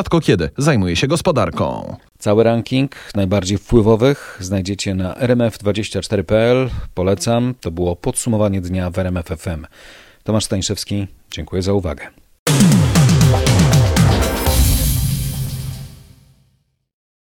rzadko 0.09 0.21
kiedy 0.21 0.51
zajmuje 0.59 0.97
się 0.97 1.07
gospodarką. 1.07 1.97
Cały 2.19 2.45
ranking 2.45 2.93
najbardziej 3.15 3.59
wpływowych 3.59 4.39
znajdziecie 4.41 4.95
na 4.95 5.15
rmf24.pl. 5.15 6.71
Polecam. 6.95 7.55
To 7.61 7.71
było 7.71 7.97
podsumowanie 7.97 8.61
dnia 8.61 8.91
w 8.91 8.99
RMF 8.99 9.27
FM. 9.27 9.67
Tomasz 10.25 10.45
Stańszewski, 10.45 11.07
dziękuję 11.31 11.63
za 11.63 11.73
uwagę. 11.73 12.07